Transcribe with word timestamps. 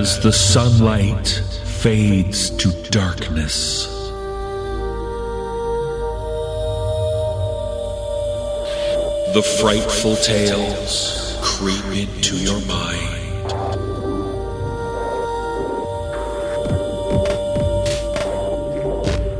as 0.00 0.18
the 0.20 0.32
sunlight 0.32 1.28
fades 1.82 2.48
to 2.48 2.72
darkness. 2.88 3.86
The 9.34 9.42
frightful 9.60 10.16
tales 10.16 11.36
creep 11.42 11.84
into 12.04 12.36
your 12.38 12.60
mind. 12.62 13.52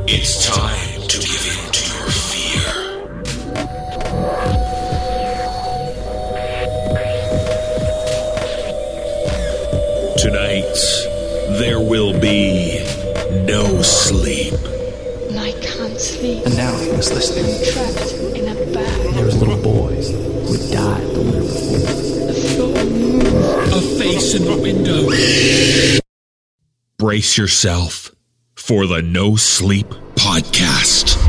It's 0.07 0.45
time 0.45 0.70
no 13.51 13.81
sleep. 13.81 14.53
And 15.27 15.37
I 15.37 15.51
can't 15.59 15.99
sleep. 15.99 16.45
And 16.45 16.55
now 16.55 16.73
he 16.77 16.89
was 16.91 17.11
listening. 17.11 17.51
Trapped 17.73 18.13
in 18.37 18.47
a 18.47 18.73
bag. 18.73 19.13
There 19.13 19.25
was 19.25 19.35
a 19.35 19.39
little 19.39 19.61
boy 19.61 19.93
who 19.95 20.53
had 20.53 20.71
died 20.71 21.07
the 21.13 21.21
winter 21.21 21.41
before. 21.41 22.27
The 22.27 22.33
floor 22.33 22.85
moves. 22.85 23.73
A 23.73 23.99
face 23.99 24.33
in 24.35 24.45
the 24.45 24.57
window. 24.57 25.99
Brace 26.97 27.37
yourself 27.37 28.15
for 28.55 28.87
the 28.87 29.01
No 29.01 29.35
Sleep 29.35 29.89
Podcast. 30.15 31.20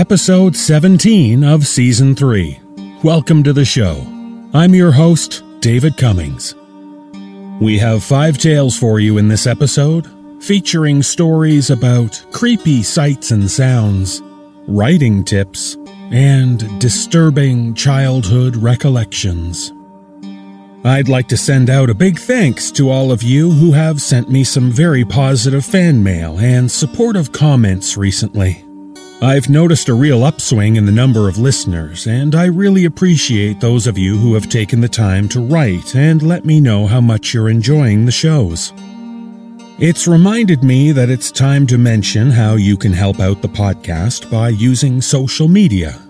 Episode 0.00 0.56
17 0.56 1.44
of 1.44 1.66
season 1.66 2.14
3. 2.14 2.58
Welcome 3.02 3.42
to 3.42 3.52
the 3.52 3.66
show. 3.66 4.02
I'm 4.54 4.74
your 4.74 4.92
host, 4.92 5.44
David 5.60 5.98
Cummings. 5.98 6.54
We 7.60 7.76
have 7.76 8.02
five 8.02 8.38
tales 8.38 8.78
for 8.78 8.98
you 8.98 9.18
in 9.18 9.28
this 9.28 9.46
episode, 9.46 10.08
featuring 10.42 11.02
stories 11.02 11.68
about 11.68 12.24
creepy 12.32 12.82
sights 12.82 13.30
and 13.30 13.50
sounds, 13.50 14.22
writing 14.66 15.22
tips, 15.22 15.76
and 16.10 16.80
disturbing 16.80 17.74
childhood 17.74 18.56
recollections. 18.56 19.70
I'd 20.82 21.10
like 21.10 21.28
to 21.28 21.36
send 21.36 21.68
out 21.68 21.90
a 21.90 21.94
big 21.94 22.18
thanks 22.18 22.70
to 22.70 22.88
all 22.88 23.12
of 23.12 23.22
you 23.22 23.50
who 23.50 23.72
have 23.72 24.00
sent 24.00 24.30
me 24.30 24.44
some 24.44 24.70
very 24.70 25.04
positive 25.04 25.66
fan 25.66 26.02
mail 26.02 26.38
and 26.38 26.70
supportive 26.70 27.32
comments 27.32 27.98
recently. 27.98 28.64
I've 29.22 29.50
noticed 29.50 29.90
a 29.90 29.94
real 29.94 30.24
upswing 30.24 30.76
in 30.76 30.86
the 30.86 30.92
number 30.92 31.28
of 31.28 31.36
listeners, 31.36 32.06
and 32.06 32.34
I 32.34 32.46
really 32.46 32.86
appreciate 32.86 33.60
those 33.60 33.86
of 33.86 33.98
you 33.98 34.16
who 34.16 34.32
have 34.32 34.48
taken 34.48 34.80
the 34.80 34.88
time 34.88 35.28
to 35.28 35.40
write 35.40 35.94
and 35.94 36.22
let 36.22 36.46
me 36.46 36.58
know 36.58 36.86
how 36.86 37.02
much 37.02 37.34
you're 37.34 37.50
enjoying 37.50 38.06
the 38.06 38.12
shows. 38.12 38.72
It's 39.78 40.08
reminded 40.08 40.64
me 40.64 40.92
that 40.92 41.10
it's 41.10 41.30
time 41.30 41.66
to 41.66 41.76
mention 41.76 42.30
how 42.30 42.54
you 42.54 42.78
can 42.78 42.94
help 42.94 43.20
out 43.20 43.42
the 43.42 43.48
podcast 43.48 44.30
by 44.30 44.48
using 44.48 45.02
social 45.02 45.48
media. 45.48 46.00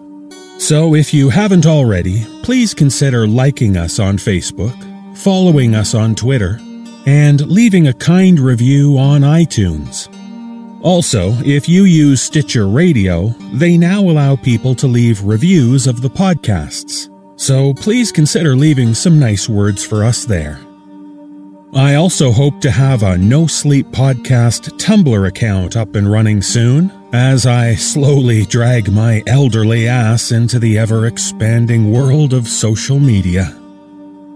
So 0.58 0.94
if 0.94 1.12
you 1.12 1.30
haven't 1.30 1.66
already, 1.66 2.24
please 2.44 2.74
consider 2.74 3.26
liking 3.26 3.76
us 3.76 3.98
on 3.98 4.18
Facebook, 4.18 5.16
following 5.16 5.74
us 5.74 5.96
on 5.96 6.14
Twitter, 6.14 6.60
and 7.06 7.44
leaving 7.48 7.88
a 7.88 7.92
kind 7.92 8.38
review 8.38 8.98
on 8.98 9.22
iTunes. 9.22 10.08
Also, 10.82 11.32
if 11.44 11.68
you 11.68 11.84
use 11.84 12.22
Stitcher 12.22 12.66
Radio, 12.68 13.28
they 13.52 13.76
now 13.76 14.00
allow 14.00 14.34
people 14.34 14.74
to 14.76 14.86
leave 14.86 15.22
reviews 15.22 15.86
of 15.86 16.00
the 16.00 16.08
podcasts. 16.08 17.08
So 17.38 17.74
please 17.74 18.10
consider 18.10 18.56
leaving 18.56 18.94
some 18.94 19.18
nice 19.18 19.48
words 19.48 19.84
for 19.84 20.04
us 20.04 20.24
there. 20.24 20.60
I 21.74 21.94
also 21.94 22.32
hope 22.32 22.60
to 22.62 22.70
have 22.70 23.02
a 23.02 23.16
No 23.16 23.46
Sleep 23.46 23.86
Podcast 23.88 24.70
Tumblr 24.78 25.28
account 25.28 25.76
up 25.76 25.94
and 25.94 26.10
running 26.10 26.42
soon, 26.42 26.90
as 27.12 27.46
I 27.46 27.74
slowly 27.74 28.44
drag 28.46 28.90
my 28.90 29.22
elderly 29.26 29.86
ass 29.86 30.32
into 30.32 30.58
the 30.58 30.78
ever 30.78 31.06
expanding 31.06 31.92
world 31.92 32.32
of 32.32 32.48
social 32.48 32.98
media. 32.98 33.59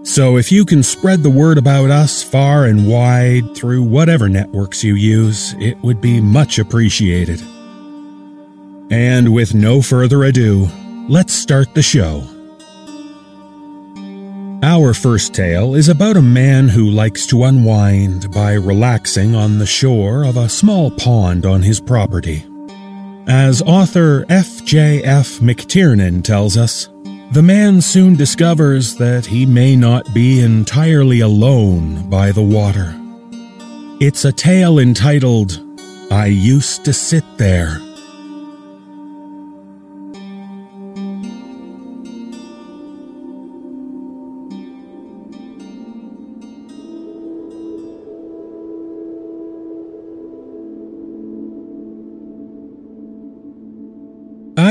So 0.05 0.37
if 0.37 0.51
you 0.51 0.65
can 0.65 0.83
spread 0.83 1.23
the 1.23 1.31
word 1.31 1.57
about 1.57 1.89
us 1.89 2.21
far 2.21 2.65
and 2.65 2.87
wide 2.87 3.55
through 3.55 3.81
whatever 3.81 4.29
networks 4.29 4.83
you 4.83 4.93
use, 4.93 5.55
it 5.57 5.79
would 5.79 5.99
be 5.99 6.21
much 6.21 6.59
appreciated. 6.59 7.41
And 8.91 9.33
with 9.33 9.55
no 9.55 9.81
further 9.81 10.23
ado, 10.23 10.67
let's 11.09 11.33
start 11.33 11.73
the 11.73 11.81
show. 11.81 12.23
Our 14.61 14.93
first 14.93 15.33
tale 15.33 15.73
is 15.73 15.89
about 15.89 16.17
a 16.17 16.21
man 16.21 16.69
who 16.69 16.91
likes 16.91 17.25
to 17.27 17.43
unwind 17.43 18.31
by 18.31 18.53
relaxing 18.53 19.33
on 19.33 19.57
the 19.57 19.65
shore 19.65 20.23
of 20.23 20.37
a 20.37 20.49
small 20.49 20.91
pond 20.91 21.47
on 21.47 21.63
his 21.63 21.81
property. 21.81 22.45
As 23.27 23.63
author 23.63 24.23
F.J.F. 24.29 25.39
McTiernan 25.39 26.23
tells 26.23 26.57
us, 26.57 26.89
the 27.35 27.43
man 27.43 27.81
soon 27.81 28.15
discovers 28.15 28.95
that 28.95 29.25
he 29.25 29.45
may 29.45 29.75
not 29.75 30.13
be 30.13 30.39
entirely 30.39 31.19
alone 31.19 32.09
by 32.09 32.31
the 32.31 32.41
water. 32.41 32.95
It's 33.99 34.23
a 34.23 34.31
tale 34.31 34.79
entitled, 34.79 35.59
I 36.09 36.27
Used 36.27 36.85
to 36.85 36.93
Sit 36.93 37.25
There. 37.37 37.84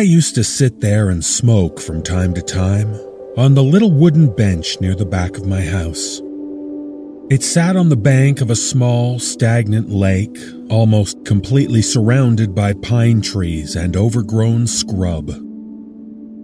Used 0.04 0.34
to 0.36 0.44
sit 0.44 0.80
there 0.80 1.08
and 1.08 1.24
smoke 1.24 1.80
from 1.80 2.02
time 2.02 2.34
to 2.34 2.42
time 2.42 2.94
on 3.36 3.54
the 3.54 3.62
little 3.62 3.90
wooden 3.90 4.34
bench 4.34 4.80
near 4.80 4.94
the 4.94 5.04
back 5.04 5.36
of 5.36 5.46
my 5.46 5.62
house. 5.62 6.20
It 7.30 7.42
sat 7.42 7.74
on 7.74 7.88
the 7.88 7.96
bank 7.96 8.40
of 8.40 8.50
a 8.50 8.56
small, 8.56 9.18
stagnant 9.18 9.90
lake, 9.90 10.38
almost 10.70 11.24
completely 11.24 11.82
surrounded 11.82 12.54
by 12.54 12.74
pine 12.74 13.22
trees 13.22 13.74
and 13.74 13.96
overgrown 13.96 14.66
scrub. 14.66 15.32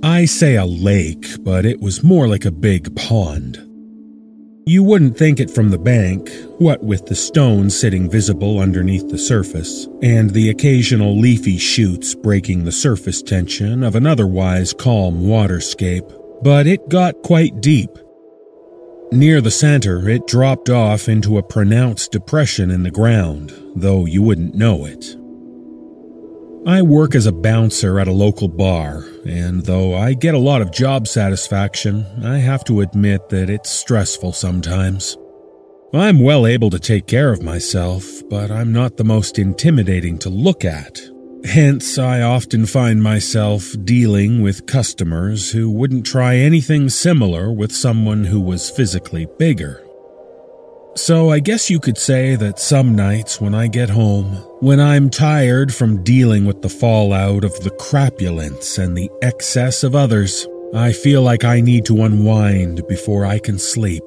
I 0.02 0.24
say 0.24 0.56
a 0.56 0.64
lake, 0.64 1.44
but 1.44 1.66
it 1.66 1.80
was 1.80 2.02
more 2.02 2.26
like 2.26 2.46
a 2.46 2.50
big 2.50 2.96
pond. 2.96 3.69
You 4.66 4.82
wouldn't 4.84 5.16
think 5.16 5.40
it 5.40 5.50
from 5.50 5.70
the 5.70 5.78
bank, 5.78 6.30
what 6.58 6.82
with 6.82 7.06
the 7.06 7.14
stones 7.14 7.78
sitting 7.78 8.10
visible 8.10 8.60
underneath 8.60 9.08
the 9.08 9.18
surface, 9.18 9.88
and 10.02 10.30
the 10.30 10.50
occasional 10.50 11.18
leafy 11.18 11.56
shoots 11.56 12.14
breaking 12.14 12.64
the 12.64 12.72
surface 12.72 13.22
tension 13.22 13.82
of 13.82 13.96
an 13.96 14.06
otherwise 14.06 14.72
calm 14.72 15.22
waterscape, 15.22 16.12
but 16.42 16.66
it 16.66 16.88
got 16.88 17.22
quite 17.22 17.60
deep. 17.60 17.90
Near 19.12 19.40
the 19.40 19.50
center, 19.50 20.08
it 20.08 20.26
dropped 20.26 20.70
off 20.70 21.08
into 21.08 21.38
a 21.38 21.42
pronounced 21.42 22.12
depression 22.12 22.70
in 22.70 22.82
the 22.84 22.90
ground, 22.90 23.52
though 23.74 24.04
you 24.04 24.22
wouldn't 24.22 24.54
know 24.54 24.84
it. 24.84 25.16
I 26.66 26.82
work 26.82 27.14
as 27.14 27.24
a 27.24 27.32
bouncer 27.32 27.98
at 27.98 28.06
a 28.06 28.12
local 28.12 28.46
bar, 28.46 29.06
and 29.24 29.64
though 29.64 29.94
I 29.94 30.12
get 30.12 30.34
a 30.34 30.38
lot 30.38 30.60
of 30.60 30.70
job 30.70 31.08
satisfaction, 31.08 32.04
I 32.22 32.36
have 32.36 32.64
to 32.64 32.82
admit 32.82 33.30
that 33.30 33.48
it's 33.48 33.70
stressful 33.70 34.34
sometimes. 34.34 35.16
I'm 35.94 36.20
well 36.20 36.46
able 36.46 36.68
to 36.68 36.78
take 36.78 37.06
care 37.06 37.32
of 37.32 37.42
myself, 37.42 38.04
but 38.28 38.50
I'm 38.50 38.74
not 38.74 38.98
the 38.98 39.04
most 39.04 39.38
intimidating 39.38 40.18
to 40.18 40.28
look 40.28 40.62
at. 40.64 41.00
Hence, 41.44 41.96
I 41.96 42.20
often 42.20 42.66
find 42.66 43.02
myself 43.02 43.74
dealing 43.82 44.42
with 44.42 44.66
customers 44.66 45.52
who 45.52 45.70
wouldn't 45.70 46.04
try 46.04 46.36
anything 46.36 46.90
similar 46.90 47.50
with 47.50 47.72
someone 47.72 48.24
who 48.24 48.38
was 48.38 48.68
physically 48.68 49.26
bigger. 49.38 49.82
So 50.96 51.30
I 51.30 51.38
guess 51.38 51.70
you 51.70 51.78
could 51.78 51.96
say 51.96 52.34
that 52.36 52.58
some 52.58 52.96
nights 52.96 53.40
when 53.40 53.54
I 53.54 53.68
get 53.68 53.90
home, 53.90 54.26
when 54.60 54.80
I'm 54.80 55.08
tired 55.08 55.72
from 55.72 56.02
dealing 56.02 56.44
with 56.44 56.62
the 56.62 56.68
fallout 56.68 57.44
of 57.44 57.58
the 57.60 57.70
crapulence 57.70 58.76
and 58.76 58.96
the 58.96 59.10
excess 59.22 59.84
of 59.84 59.94
others, 59.94 60.48
I 60.74 60.92
feel 60.92 61.22
like 61.22 61.44
I 61.44 61.60
need 61.60 61.84
to 61.86 62.02
unwind 62.02 62.86
before 62.88 63.24
I 63.24 63.38
can 63.38 63.58
sleep. 63.58 64.02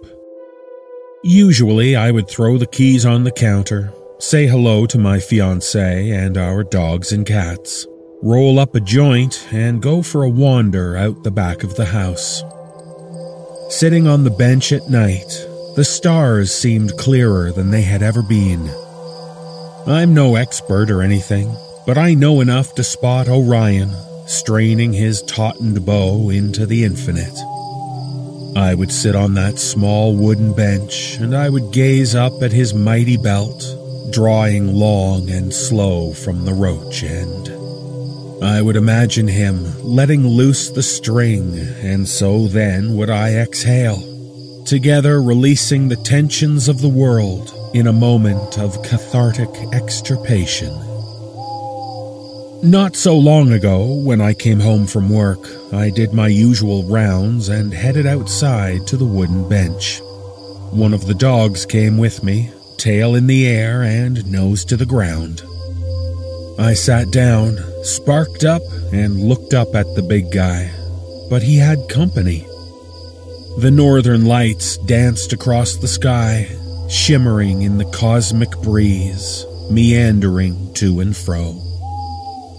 Usually, 1.24 1.96
I 1.96 2.12
would 2.12 2.28
throw 2.28 2.58
the 2.58 2.68
keys 2.68 3.06
on 3.06 3.24
the 3.24 3.32
counter, 3.32 3.94
say 4.20 4.46
hello 4.46 4.86
to 4.88 4.98
my 4.98 5.18
fiancée 5.18 6.14
and 6.14 6.38
our 6.38 6.64
dogs 6.64 7.14
and 7.14 7.26
cats, 7.26 7.88
roll 8.22 8.60
up 8.60 8.76
a 8.76 8.82
joint, 8.82 9.48
and 9.52 9.82
go 9.82 10.02
for 10.02 10.24
a 10.24 10.30
wander 10.30 10.98
out 10.98 11.24
the 11.24 11.32
back 11.32 11.64
of 11.64 11.76
the 11.76 11.86
house. 11.86 12.44
Sitting 13.70 14.06
on 14.06 14.26
the 14.26 14.36
bench 14.38 14.74
at 14.74 14.90
night, 14.90 15.48
the 15.76 15.84
stars 15.84 16.54
seemed 16.54 16.96
clearer 16.98 17.52
than 17.52 17.72
they 17.72 17.82
had 17.82 18.04
ever 18.04 18.22
been. 18.22 18.70
I'm 19.88 20.14
no 20.14 20.36
expert 20.36 20.92
or 20.92 21.02
anything, 21.02 21.56
but 21.88 21.98
I 21.98 22.14
know 22.14 22.42
enough 22.42 22.76
to 22.76 22.84
spot 22.84 23.28
Orion 23.28 23.92
straining 24.28 24.94
his 24.94 25.24
tautened 25.24 25.84
bow 25.84 26.30
into 26.30 26.68
the 26.68 26.84
infinite. 26.84 27.36
I 28.56 28.76
would 28.76 28.92
sit 28.92 29.16
on 29.16 29.34
that 29.34 29.58
small 29.58 30.16
wooden 30.16 30.54
bench 30.54 31.16
and 31.16 31.36
I 31.36 31.50
would 31.50 31.74
gaze 31.74 32.14
up 32.14 32.44
at 32.44 32.52
his 32.52 32.76
mighty 32.76 33.18
belt, 33.18 33.66
drawing 34.12 34.76
long 34.76 35.32
and 35.32 35.52
slow 35.52 36.14
from 36.14 36.46
the 36.46 36.54
roach 36.54 37.04
end. 37.04 37.50
I 38.44 38.62
would 38.62 38.76
imagine 38.76 39.28
him 39.28 39.82
letting 39.82 40.28
loose 40.28 40.70
the 40.70 40.84
string, 40.84 41.58
and 41.82 42.08
so 42.08 42.48
then 42.48 42.96
would 42.96 43.10
I 43.10 43.36
exhale 43.36 44.13
together 44.66 45.22
releasing 45.22 45.88
the 45.88 45.96
tensions 45.96 46.68
of 46.68 46.82
the 46.82 46.90
world 46.90 47.54
in 47.74 47.88
a 47.88 47.94
moment 47.94 48.58
of 48.58 48.82
cathartic 48.84 49.50
extirpation. 49.74 50.74
Not 52.64 52.96
so 52.96 53.18
long 53.18 53.52
ago, 53.52 53.94
when 53.94 54.22
I 54.22 54.34
came 54.34 54.62
home 54.62 54.88
from 54.88 55.10
work, 55.10 55.50
I 55.74 55.90
did 55.90 56.14
my 56.14 56.28
usual 56.28 56.84
rounds 56.84 57.50
and 57.50 57.74
headed 57.74 58.06
outside 58.06 58.88
to 58.88 58.96
the 58.96 59.06
wooden 59.06 59.50
bench. 59.50 60.00
One 60.72 60.94
of 60.94 61.06
the 61.06 61.14
dogs 61.14 61.66
came 61.66 61.98
with 61.98 62.24
me, 62.24 62.52
tail 62.78 63.16
in 63.16 63.28
the 63.28 63.48
air 63.48 63.84
and 63.84 64.32
nose 64.32 64.64
to 64.66 64.78
the 64.78 64.86
ground. 64.86 65.44
I 66.58 66.74
sat 66.74 67.12
down, 67.12 67.58
sparked 67.84 68.46
up, 68.46 68.62
and 68.94 69.20
looked 69.20 69.54
up 69.54 69.76
at 69.76 69.94
the 69.96 70.02
big 70.02 70.32
guy, 70.32 70.72
but 71.30 71.44
he 71.44 71.58
had 71.58 71.90
company. 71.90 72.48
The 73.56 73.70
northern 73.70 74.26
lights 74.26 74.78
danced 74.78 75.32
across 75.32 75.76
the 75.76 75.88
sky, 75.88 76.50
shimmering 76.90 77.62
in 77.62 77.78
the 77.78 77.86
cosmic 77.86 78.50
breeze, 78.62 79.46
meandering 79.70 80.74
to 80.74 81.00
and 81.02 81.16
fro. 81.16 81.62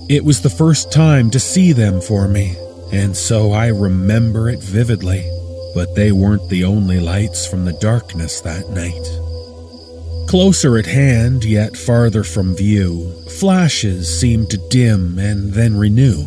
It 0.08 0.25
was 0.25 0.41
the 0.41 0.50
first 0.50 0.93
time 0.93 1.31
to 1.31 1.41
see 1.41 1.73
them 1.73 2.00
for 2.00 2.29
me, 2.29 2.56
and 2.93 3.17
so 3.17 3.52
I 3.52 3.69
remember 3.69 4.49
it 4.49 4.62
vividly, 4.62 5.29
but 5.75 5.96
they 5.96 6.12
weren't 6.12 6.49
the 6.49 6.62
only 6.62 7.00
lights 7.00 7.44
from 7.44 7.64
the 7.64 7.73
darkness 7.73 8.41
that 8.43 8.70
night. 8.70 10.29
Closer 10.29 10.79
at 10.79 10.87
hand, 10.87 11.44
yet 11.44 11.76
farther 11.76 12.23
from 12.23 12.55
view, 12.55 13.12
flashes 13.41 14.20
seemed 14.20 14.49
to 14.50 14.69
dim 14.69 15.19
and 15.19 15.52
then 15.52 15.76
renew 15.76 16.25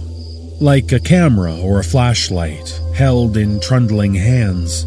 like 0.60 0.92
a 0.92 1.00
camera 1.00 1.56
or 1.56 1.80
a 1.80 1.84
flashlight 1.84 2.82
held 2.96 3.38
in 3.38 3.60
trundling 3.60 4.16
hands. 4.16 4.86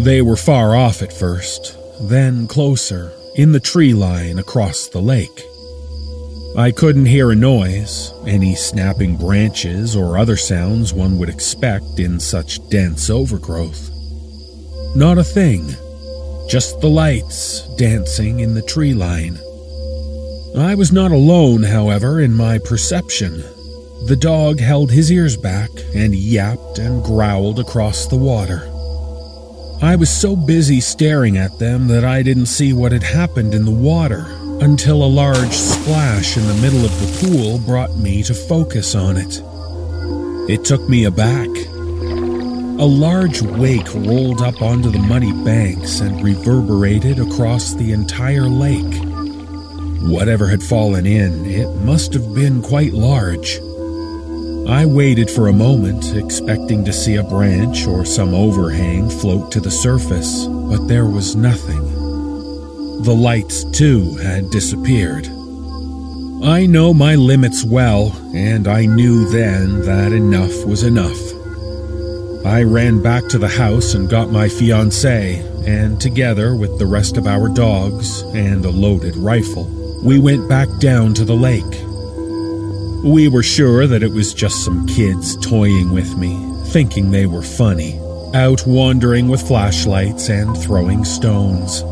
They 0.00 0.22
were 0.22 0.36
far 0.36 0.76
off 0.76 1.02
at 1.02 1.12
first, 1.12 1.76
then 2.08 2.46
closer, 2.46 3.12
in 3.34 3.52
the 3.52 3.60
tree 3.60 3.92
line 3.92 4.38
across 4.38 4.86
the 4.88 5.00
lake. 5.00 5.42
I 6.56 6.70
couldn't 6.70 7.06
hear 7.06 7.30
a 7.30 7.36
noise, 7.36 8.12
any 8.26 8.54
snapping 8.54 9.16
branches 9.16 9.94
or 9.96 10.16
other 10.16 10.36
sounds 10.36 10.92
one 10.92 11.18
would 11.18 11.28
expect 11.28 11.98
in 11.98 12.20
such 12.20 12.66
dense 12.68 13.10
overgrowth. 13.10 13.90
Not 14.96 15.18
a 15.18 15.24
thing, 15.24 15.66
just 16.48 16.80
the 16.80 16.88
lights 16.88 17.68
dancing 17.76 18.40
in 18.40 18.54
the 18.54 18.62
tree 18.62 18.94
line. 18.94 19.38
I 20.56 20.74
was 20.74 20.92
not 20.92 21.12
alone, 21.12 21.62
however, 21.62 22.20
in 22.20 22.32
my 22.34 22.58
perception. 22.58 23.44
The 24.06 24.16
dog 24.16 24.60
held 24.60 24.90
his 24.90 25.10
ears 25.12 25.36
back 25.36 25.70
and 25.94 26.14
yapped 26.14 26.78
and 26.78 27.04
growled 27.04 27.58
across 27.58 28.06
the 28.06 28.16
water. 28.16 28.62
I 29.82 29.96
was 29.96 30.08
so 30.08 30.34
busy 30.34 30.80
staring 30.80 31.36
at 31.36 31.58
them 31.58 31.88
that 31.88 32.04
I 32.04 32.22
didn't 32.22 32.46
see 32.46 32.72
what 32.72 32.92
had 32.92 33.02
happened 33.02 33.54
in 33.54 33.64
the 33.64 33.70
water 33.70 34.26
until 34.60 35.04
a 35.04 35.06
large 35.06 35.52
splash 35.52 36.36
in 36.36 36.46
the 36.46 36.54
middle 36.54 36.84
of 36.84 36.90
the 37.00 37.28
pool 37.28 37.58
brought 37.58 37.96
me 37.96 38.22
to 38.24 38.34
focus 38.34 38.94
on 38.94 39.16
it. 39.16 39.42
It 40.50 40.64
took 40.64 40.88
me 40.88 41.04
aback. 41.04 41.48
A 42.80 42.86
large 42.86 43.42
wake 43.42 43.92
rolled 43.94 44.40
up 44.40 44.62
onto 44.62 44.90
the 44.90 44.98
muddy 44.98 45.32
banks 45.44 46.00
and 46.00 46.24
reverberated 46.24 47.20
across 47.20 47.74
the 47.74 47.92
entire 47.92 48.48
lake. 48.48 49.02
Whatever 50.10 50.48
had 50.48 50.62
fallen 50.62 51.04
in, 51.04 51.44
it 51.44 51.68
must 51.82 52.14
have 52.14 52.34
been 52.34 52.62
quite 52.62 52.94
large. 52.94 53.60
I 54.68 54.84
waited 54.84 55.30
for 55.30 55.48
a 55.48 55.52
moment, 55.52 56.14
expecting 56.14 56.84
to 56.84 56.92
see 56.92 57.14
a 57.14 57.22
branch 57.22 57.86
or 57.86 58.04
some 58.04 58.34
overhang 58.34 59.08
float 59.08 59.50
to 59.52 59.60
the 59.60 59.70
surface, 59.70 60.44
but 60.44 60.86
there 60.86 61.06
was 61.06 61.34
nothing. 61.34 61.82
The 63.02 63.14
lights, 63.14 63.64
too, 63.64 64.16
had 64.16 64.50
disappeared. 64.50 65.26
I 66.44 66.66
know 66.66 66.92
my 66.92 67.14
limits 67.14 67.64
well, 67.64 68.14
and 68.34 68.68
I 68.68 68.84
knew 68.84 69.30
then 69.30 69.80
that 69.86 70.12
enough 70.12 70.66
was 70.66 70.82
enough. 70.82 71.18
I 72.44 72.62
ran 72.62 73.02
back 73.02 73.26
to 73.28 73.38
the 73.38 73.48
house 73.48 73.94
and 73.94 74.10
got 74.10 74.30
my 74.30 74.48
fiancée, 74.48 75.42
and 75.66 75.98
together 75.98 76.54
with 76.54 76.78
the 76.78 76.86
rest 76.86 77.16
of 77.16 77.26
our 77.26 77.48
dogs 77.48 78.20
and 78.34 78.66
a 78.66 78.70
loaded 78.70 79.16
rifle, 79.16 79.64
we 80.04 80.18
went 80.18 80.46
back 80.46 80.68
down 80.78 81.14
to 81.14 81.24
the 81.24 81.34
lake. 81.34 81.87
We 83.04 83.28
were 83.28 83.44
sure 83.44 83.86
that 83.86 84.02
it 84.02 84.10
was 84.10 84.34
just 84.34 84.64
some 84.64 84.86
kids 84.88 85.36
toying 85.36 85.92
with 85.92 86.16
me, 86.16 86.36
thinking 86.66 87.10
they 87.10 87.26
were 87.26 87.42
funny, 87.42 87.96
out 88.34 88.66
wandering 88.66 89.28
with 89.28 89.46
flashlights 89.46 90.28
and 90.28 90.56
throwing 90.58 91.04
stones. 91.04 91.84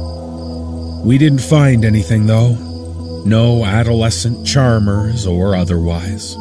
We 1.06 1.16
didn't 1.16 1.38
find 1.38 1.84
anything, 1.84 2.26
though. 2.26 2.54
No 3.24 3.64
adolescent 3.64 4.44
charmers 4.44 5.28
or 5.28 5.54
otherwise. 5.54 6.36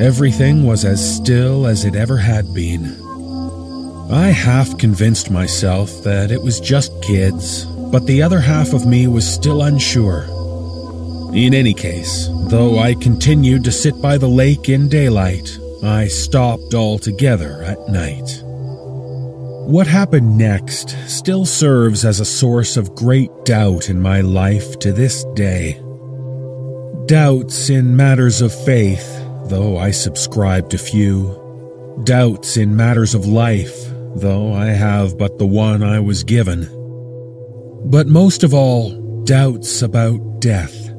Everything 0.00 0.66
was 0.66 0.84
as 0.84 1.16
still 1.16 1.66
as 1.66 1.84
it 1.84 1.94
ever 1.94 2.16
had 2.16 2.52
been. 2.52 3.00
I 4.10 4.28
half 4.28 4.76
convinced 4.76 5.30
myself 5.30 6.02
that 6.02 6.32
it 6.32 6.42
was 6.42 6.58
just 6.58 7.00
kids, 7.00 7.64
but 7.64 8.06
the 8.06 8.22
other 8.22 8.40
half 8.40 8.72
of 8.72 8.86
me 8.86 9.06
was 9.06 9.32
still 9.32 9.62
unsure. 9.62 10.26
In 11.34 11.54
any 11.54 11.72
case, 11.72 12.28
though 12.48 12.78
I 12.78 12.94
continued 12.94 13.64
to 13.64 13.72
sit 13.72 14.02
by 14.02 14.18
the 14.18 14.28
lake 14.28 14.68
in 14.68 14.90
daylight, 14.90 15.58
I 15.82 16.06
stopped 16.06 16.74
altogether 16.74 17.62
at 17.62 17.88
night. 17.88 18.42
What 19.66 19.86
happened 19.86 20.36
next 20.36 20.90
still 21.08 21.46
serves 21.46 22.04
as 22.04 22.20
a 22.20 22.26
source 22.26 22.76
of 22.76 22.94
great 22.94 23.30
doubt 23.46 23.88
in 23.88 24.02
my 24.02 24.20
life 24.20 24.78
to 24.80 24.92
this 24.92 25.24
day. 25.34 25.80
Doubts 27.06 27.70
in 27.70 27.96
matters 27.96 28.42
of 28.42 28.52
faith, 28.66 29.18
though 29.46 29.78
I 29.78 29.90
subscribe 29.90 30.68
to 30.68 30.76
few. 30.76 32.02
Doubts 32.04 32.58
in 32.58 32.76
matters 32.76 33.14
of 33.14 33.24
life, 33.24 33.86
though 34.16 34.52
I 34.52 34.66
have 34.66 35.16
but 35.16 35.38
the 35.38 35.46
one 35.46 35.82
I 35.82 35.98
was 36.00 36.24
given. 36.24 36.68
But 37.90 38.06
most 38.06 38.44
of 38.44 38.52
all, 38.52 39.24
doubts 39.24 39.80
about 39.80 40.40
death. 40.40 40.91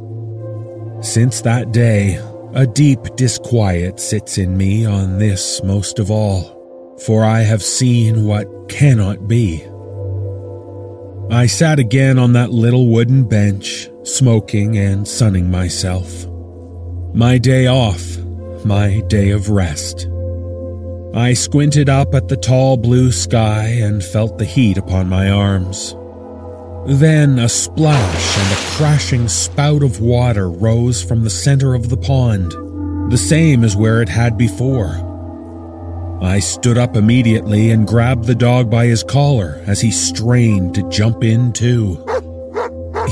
Since 1.03 1.41
that 1.41 1.73
day, 1.73 2.15
a 2.53 2.65
deep 2.65 3.17
disquiet 3.17 3.99
sits 3.99 4.37
in 4.37 4.55
me 4.55 4.85
on 4.85 5.17
this 5.17 5.61
most 5.61 5.99
of 5.99 6.09
all, 6.09 6.97
for 7.05 7.25
I 7.25 7.41
have 7.41 7.61
seen 7.61 8.25
what 8.25 8.69
cannot 8.69 9.27
be. 9.27 9.65
I 11.29 11.45
sat 11.47 11.77
again 11.77 12.17
on 12.17 12.31
that 12.33 12.51
little 12.51 12.87
wooden 12.87 13.25
bench, 13.25 13.89
smoking 14.03 14.77
and 14.77 15.05
sunning 15.05 15.51
myself. 15.51 16.25
My 17.13 17.37
day 17.37 17.67
off, 17.67 18.17
my 18.63 19.01
day 19.07 19.31
of 19.31 19.49
rest. 19.49 20.07
I 21.13 21.33
squinted 21.33 21.89
up 21.89 22.15
at 22.15 22.29
the 22.29 22.37
tall 22.37 22.77
blue 22.77 23.11
sky 23.11 23.65
and 23.65 24.01
felt 24.01 24.37
the 24.37 24.45
heat 24.45 24.77
upon 24.77 25.09
my 25.09 25.29
arms. 25.29 25.97
Then 26.85 27.39
a 27.39 27.47
splash 27.47 28.37
and 28.37 28.51
a 28.51 28.61
crashing 28.75 29.29
spout 29.29 29.83
of 29.83 30.01
water 30.01 30.49
rose 30.49 31.01
from 31.01 31.23
the 31.23 31.29
center 31.29 31.73
of 31.73 31.89
the 31.89 31.95
pond, 31.95 32.51
the 33.09 33.17
same 33.17 33.63
as 33.63 33.73
where 33.73 34.01
it 34.01 34.09
had 34.09 34.37
before. 34.37 34.99
I 36.21 36.39
stood 36.39 36.77
up 36.77 36.97
immediately 36.97 37.71
and 37.71 37.87
grabbed 37.87 38.25
the 38.25 38.35
dog 38.35 38.69
by 38.69 38.87
his 38.87 39.01
collar 39.01 39.63
as 39.65 39.79
he 39.79 39.91
strained 39.91 40.75
to 40.75 40.89
jump 40.89 41.23
in 41.23 41.53
too. 41.53 42.05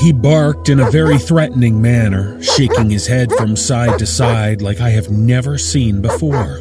He 0.01 0.11
barked 0.11 0.67
in 0.67 0.81
a 0.81 0.91
very 0.91 1.17
threatening 1.17 1.81
manner, 1.81 2.41
shaking 2.43 2.89
his 2.89 3.07
head 3.07 3.31
from 3.33 3.55
side 3.55 3.99
to 3.99 4.05
side 4.05 4.61
like 4.61 4.81
I 4.81 4.89
have 4.89 5.09
never 5.09 5.57
seen 5.57 6.01
before. 6.01 6.59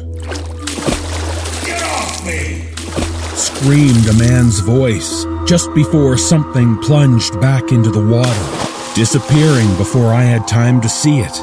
Screamed 3.61 4.07
a 4.07 4.13
man's 4.13 4.59
voice 4.59 5.23
just 5.45 5.71
before 5.75 6.17
something 6.17 6.79
plunged 6.79 7.39
back 7.39 7.71
into 7.71 7.91
the 7.91 8.03
water, 8.03 8.95
disappearing 8.95 9.77
before 9.77 10.07
I 10.07 10.23
had 10.23 10.47
time 10.47 10.81
to 10.81 10.89
see 10.89 11.19
it. 11.19 11.33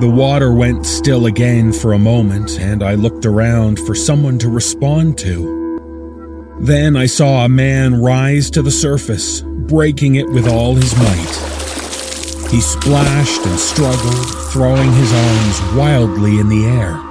The 0.00 0.12
water 0.14 0.52
went 0.52 0.84
still 0.84 1.24
again 1.24 1.72
for 1.72 1.94
a 1.94 1.98
moment, 1.98 2.60
and 2.60 2.82
I 2.82 2.94
looked 2.94 3.24
around 3.24 3.78
for 3.78 3.94
someone 3.94 4.38
to 4.40 4.50
respond 4.50 5.16
to. 5.20 6.58
Then 6.60 6.94
I 6.94 7.06
saw 7.06 7.46
a 7.46 7.48
man 7.48 8.02
rise 8.02 8.50
to 8.50 8.60
the 8.60 8.70
surface, 8.70 9.40
breaking 9.40 10.16
it 10.16 10.28
with 10.28 10.46
all 10.46 10.74
his 10.74 10.94
might. 10.98 12.50
He 12.50 12.60
splashed 12.60 13.46
and 13.46 13.58
struggled, 13.58 14.52
throwing 14.52 14.92
his 14.92 15.12
arms 15.14 15.74
wildly 15.74 16.38
in 16.38 16.50
the 16.50 16.66
air. 16.66 17.07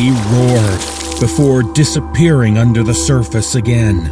He 0.00 0.12
roared 0.12 0.80
before 1.20 1.62
disappearing 1.62 2.56
under 2.56 2.82
the 2.82 2.94
surface 2.94 3.54
again. 3.54 4.06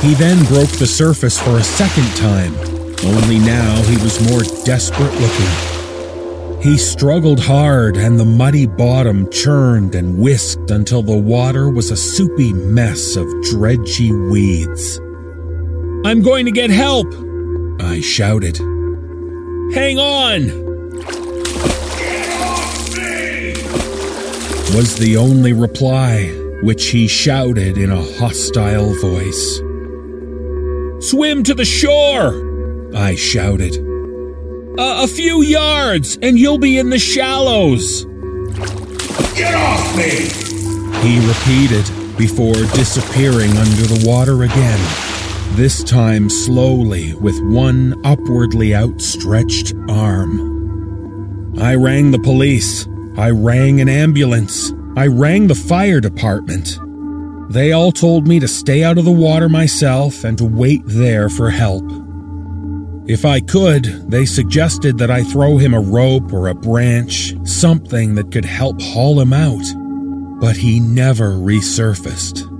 He 0.00 0.14
then 0.14 0.44
broke 0.46 0.68
the 0.70 0.88
surface 0.88 1.38
for 1.38 1.58
a 1.58 1.62
second 1.62 2.08
time, 2.16 2.52
only 3.04 3.38
now 3.38 3.80
he 3.84 3.96
was 4.02 4.28
more 4.28 4.42
desperate 4.64 5.14
looking. 5.20 6.60
He 6.60 6.76
struggled 6.76 7.38
hard, 7.38 7.96
and 7.96 8.18
the 8.18 8.24
muddy 8.24 8.66
bottom 8.66 9.30
churned 9.30 9.94
and 9.94 10.18
whisked 10.18 10.72
until 10.72 11.04
the 11.04 11.16
water 11.16 11.70
was 11.70 11.92
a 11.92 11.96
soupy 11.96 12.52
mess 12.52 13.14
of 13.14 13.28
dredgy 13.44 14.10
weeds. 14.10 14.98
I'm 16.04 16.20
going 16.20 16.46
to 16.46 16.50
get 16.50 16.70
help! 16.70 17.06
I 17.78 18.00
shouted. 18.00 18.56
Hang 19.72 20.00
on! 20.00 20.63
Was 24.74 24.96
the 24.96 25.16
only 25.16 25.52
reply, 25.52 26.30
which 26.60 26.86
he 26.86 27.06
shouted 27.06 27.78
in 27.78 27.92
a 27.92 28.02
hostile 28.18 28.92
voice. 29.00 29.58
Swim 30.98 31.44
to 31.44 31.54
the 31.54 31.64
shore! 31.64 32.90
I 32.92 33.14
shouted. 33.14 33.76
A, 34.76 35.04
a 35.04 35.06
few 35.06 35.42
yards, 35.42 36.18
and 36.20 36.36
you'll 36.36 36.58
be 36.58 36.78
in 36.78 36.90
the 36.90 36.98
shallows! 36.98 38.04
Get 39.36 39.54
off 39.54 39.96
me! 39.96 40.28
He 41.06 41.24
repeated 41.24 42.18
before 42.18 42.54
disappearing 42.74 43.56
under 43.56 43.82
the 43.82 44.04
water 44.04 44.42
again, 44.42 44.80
this 45.54 45.84
time 45.84 46.28
slowly 46.28 47.14
with 47.14 47.40
one 47.44 48.04
upwardly 48.04 48.74
outstretched 48.74 49.72
arm. 49.88 51.56
I 51.60 51.76
rang 51.76 52.10
the 52.10 52.18
police. 52.18 52.88
I 53.16 53.30
rang 53.30 53.80
an 53.80 53.88
ambulance. 53.88 54.72
I 54.96 55.06
rang 55.06 55.46
the 55.46 55.54
fire 55.54 56.00
department. 56.00 56.78
They 57.52 57.72
all 57.72 57.92
told 57.92 58.26
me 58.26 58.40
to 58.40 58.48
stay 58.48 58.82
out 58.82 58.98
of 58.98 59.04
the 59.04 59.12
water 59.12 59.48
myself 59.48 60.24
and 60.24 60.36
to 60.38 60.44
wait 60.44 60.82
there 60.84 61.28
for 61.28 61.50
help. 61.50 61.84
If 63.06 63.24
I 63.24 63.40
could, 63.40 63.84
they 64.10 64.24
suggested 64.24 64.98
that 64.98 65.10
I 65.10 65.22
throw 65.22 65.58
him 65.58 65.74
a 65.74 65.80
rope 65.80 66.32
or 66.32 66.48
a 66.48 66.54
branch, 66.54 67.34
something 67.46 68.14
that 68.16 68.32
could 68.32 68.46
help 68.46 68.80
haul 68.80 69.20
him 69.20 69.32
out. 69.32 69.64
But 70.40 70.56
he 70.56 70.80
never 70.80 71.32
resurfaced. 71.32 72.50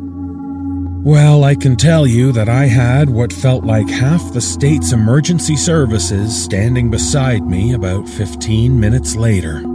Well, 1.03 1.45
I 1.45 1.55
can 1.55 1.77
tell 1.77 2.07
you 2.07 2.31
that 2.33 2.49
I 2.49 2.67
had 2.67 3.11
what 3.11 3.33
felt 3.33 3.65
like 3.65 3.89
half 3.89 4.33
the 4.33 4.41
state's 4.41 4.93
emergency 4.93 5.57
services 5.57 6.45
standing 6.45 6.91
beside 6.91 7.45
me 7.45 7.73
about 7.73 8.09
15 8.09 8.79
minutes 8.79 9.17
later. 9.17 9.74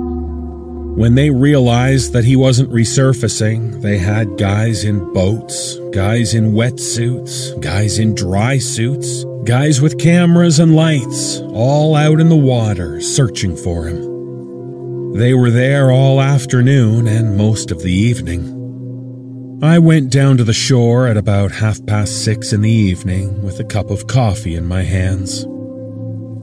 When 0.99 1.15
they 1.15 1.29
realized 1.29 2.11
that 2.11 2.25
he 2.25 2.35
wasn't 2.35 2.71
resurfacing, 2.71 3.81
they 3.81 3.97
had 3.97 4.37
guys 4.37 4.83
in 4.83 5.13
boats, 5.13 5.79
guys 5.91 6.33
in 6.33 6.51
wetsuits, 6.51 7.57
guys 7.61 7.99
in 7.99 8.15
dry 8.15 8.57
suits, 8.57 9.23
guys 9.45 9.79
with 9.79 9.97
cameras 9.97 10.59
and 10.59 10.75
lights, 10.75 11.39
all 11.53 11.95
out 11.95 12.19
in 12.19 12.27
the 12.27 12.35
water 12.35 12.99
searching 12.99 13.55
for 13.55 13.85
him. 13.85 15.13
They 15.13 15.33
were 15.33 15.51
there 15.51 15.89
all 15.89 16.19
afternoon 16.19 17.07
and 17.07 17.37
most 17.37 17.71
of 17.71 17.81
the 17.81 17.93
evening. 17.93 19.61
I 19.63 19.79
went 19.79 20.11
down 20.11 20.35
to 20.35 20.43
the 20.43 20.51
shore 20.51 21.07
at 21.07 21.15
about 21.15 21.53
half 21.53 21.79
past 21.85 22.25
six 22.25 22.51
in 22.51 22.59
the 22.59 22.69
evening 22.69 23.41
with 23.41 23.57
a 23.61 23.63
cup 23.63 23.89
of 23.89 24.07
coffee 24.07 24.55
in 24.55 24.65
my 24.65 24.83
hands. 24.83 25.45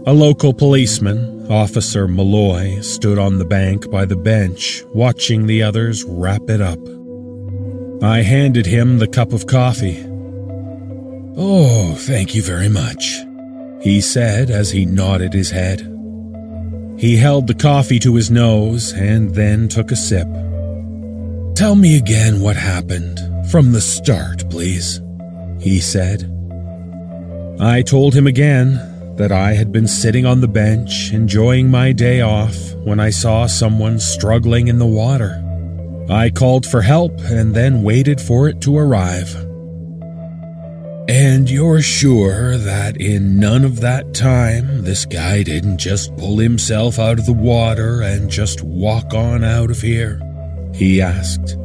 A 0.09 0.15
local 0.15 0.55
policeman, 0.55 1.51
Officer 1.51 2.07
Malloy, 2.07 2.79
stood 2.81 3.19
on 3.19 3.39
the 3.39 3.45
bank 3.45 3.91
by 3.91 4.05
the 4.05 4.15
bench, 4.15 4.85
watching 4.95 5.49
the 5.49 5.65
others 5.65 6.05
wrap 6.05 6.49
it 6.49 6.61
up. 6.61 6.79
I 8.01 8.23
handed 8.23 8.67
him 8.67 8.99
the 8.99 9.09
cup 9.09 9.33
of 9.33 9.49
coffee. 9.49 10.01
Oh, 11.37 11.97
thank 11.99 12.37
you 12.37 12.43
very 12.43 12.69
much, 12.69 13.19
he 13.83 14.01
said 14.01 14.49
as 14.49 14.71
he 14.71 14.87
nodded 14.87 15.33
his 15.33 15.51
head. 15.51 15.81
He 17.01 17.17
held 17.17 17.49
the 17.49 17.55
coffee 17.55 17.99
to 17.99 18.15
his 18.15 18.31
nose 18.31 18.93
and 18.93 19.35
then 19.35 19.67
took 19.67 19.91
a 19.91 19.97
sip. 19.97 20.29
Tell 21.57 21.75
me 21.75 21.97
again 21.97 22.41
what 22.41 22.55
happened, 22.55 23.19
from 23.51 23.73
the 23.73 23.81
start, 23.81 24.49
please, 24.51 25.01
he 25.59 25.81
said. 25.81 26.31
I 27.59 27.83
told 27.83 28.15
him 28.15 28.29
again 28.29 28.93
that 29.17 29.33
I 29.33 29.55
had 29.55 29.73
been 29.73 29.89
sitting 29.89 30.27
on 30.27 30.41
the 30.41 30.49
bench 30.49 31.13
enjoying 31.13 31.71
my 31.71 31.93
day 31.93 32.21
off 32.21 32.75
when 32.85 33.01
I 33.01 33.11
saw 33.11 33.47
someone 33.47 33.99
struggling 33.99 34.69
in 34.69 34.79
the 34.79 34.87
water. 34.87 35.43
I 36.09 36.31
called 36.31 36.67
for 36.67 36.83
help 36.83 37.19
and 37.21 37.55
then 37.55 37.83
waited 37.83 38.21
for 38.21 38.49
it 38.49 38.61
to 38.63 38.77
arrive. 38.77 39.35
And 41.09 41.49
you're 41.49 41.83
sure 41.83 42.59
that 42.59 43.01
in 43.01 43.39
none 43.39 43.65
of 43.65 43.81
that 43.81 44.13
time 44.13 44.83
this 44.83 45.07
guy 45.07 45.43
didn't 45.43 45.79
just 45.79 46.17
pull 46.17 46.39
himself 46.39 46.99
out 46.99 47.19
of 47.19 47.27
the 47.27 47.33
water 47.33 48.03
and 48.03 48.29
just 48.31 48.63
walk 48.63 49.15
on 49.15 49.45
out 49.45 49.71
of 49.71 49.81
here? 49.81 50.21
He 50.75 51.01
asked. 51.01 51.57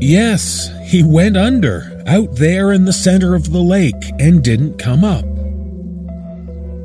Yes, 0.00 0.70
he 0.84 1.02
went 1.02 1.36
under, 1.36 2.02
out 2.06 2.34
there 2.36 2.72
in 2.72 2.84
the 2.84 2.92
center 2.92 3.34
of 3.34 3.52
the 3.52 3.62
lake, 3.62 4.12
and 4.18 4.42
didn't 4.42 4.78
come 4.78 5.04
up. 5.04 5.24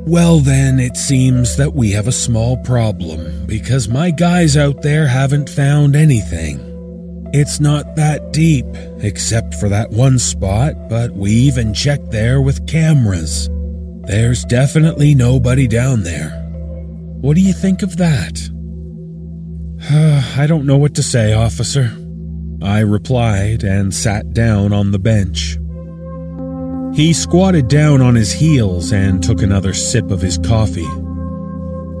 Well, 0.06 0.38
then, 0.38 0.78
it 0.78 0.96
seems 0.96 1.56
that 1.56 1.72
we 1.72 1.90
have 1.90 2.06
a 2.06 2.12
small 2.12 2.56
problem 2.58 3.44
because 3.46 3.88
my 3.88 4.12
guys 4.12 4.56
out 4.56 4.82
there 4.82 5.08
haven't 5.08 5.50
found 5.50 5.96
anything. 5.96 6.60
It's 7.32 7.58
not 7.58 7.96
that 7.96 8.32
deep, 8.32 8.66
except 9.00 9.54
for 9.56 9.68
that 9.68 9.90
one 9.90 10.20
spot, 10.20 10.74
but 10.88 11.10
we 11.10 11.32
even 11.32 11.74
checked 11.74 12.12
there 12.12 12.40
with 12.40 12.68
cameras. 12.68 13.50
There's 14.06 14.44
definitely 14.44 15.16
nobody 15.16 15.66
down 15.66 16.04
there. 16.04 16.30
What 17.20 17.34
do 17.34 17.40
you 17.40 17.52
think 17.52 17.82
of 17.82 17.96
that? 17.96 18.38
I 20.38 20.46
don't 20.46 20.66
know 20.66 20.76
what 20.76 20.94
to 20.94 21.02
say, 21.02 21.32
officer. 21.32 21.90
I 22.62 22.78
replied 22.78 23.64
and 23.64 23.92
sat 23.92 24.32
down 24.32 24.72
on 24.72 24.92
the 24.92 25.00
bench. 25.00 25.56
He 26.96 27.12
squatted 27.12 27.68
down 27.68 28.00
on 28.00 28.14
his 28.14 28.32
heels 28.32 28.90
and 28.90 29.22
took 29.22 29.42
another 29.42 29.74
sip 29.74 30.10
of 30.10 30.22
his 30.22 30.38
coffee. 30.38 30.88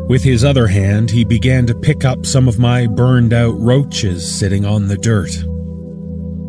With 0.08 0.24
his 0.24 0.42
other 0.42 0.68
hand, 0.68 1.10
he 1.10 1.22
began 1.22 1.66
to 1.66 1.74
pick 1.74 2.06
up 2.06 2.24
some 2.24 2.48
of 2.48 2.58
my 2.58 2.86
burned 2.86 3.34
out 3.34 3.54
roaches 3.58 4.26
sitting 4.26 4.64
on 4.64 4.88
the 4.88 4.96
dirt. 4.96 5.32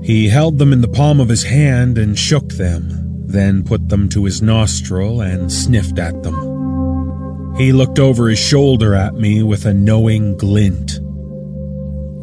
He 0.01 0.29
held 0.29 0.59
them 0.59 0.71
in 0.71 0.79
the 0.79 0.87
palm 0.87 1.19
of 1.19 1.27
his 1.27 1.43
hand 1.43 1.97
and 1.97 2.17
shook 2.17 2.47
them, 2.53 3.25
then 3.27 3.65
put 3.65 3.89
them 3.89 4.07
to 4.09 4.23
his 4.23 4.41
nostril 4.41 5.19
and 5.19 5.51
sniffed 5.51 5.99
at 5.99 6.23
them. 6.23 7.53
He 7.57 7.73
looked 7.73 7.99
over 7.99 8.29
his 8.29 8.39
shoulder 8.39 8.95
at 8.95 9.15
me 9.15 9.43
with 9.43 9.65
a 9.65 9.73
knowing 9.73 10.37
glint. 10.37 11.01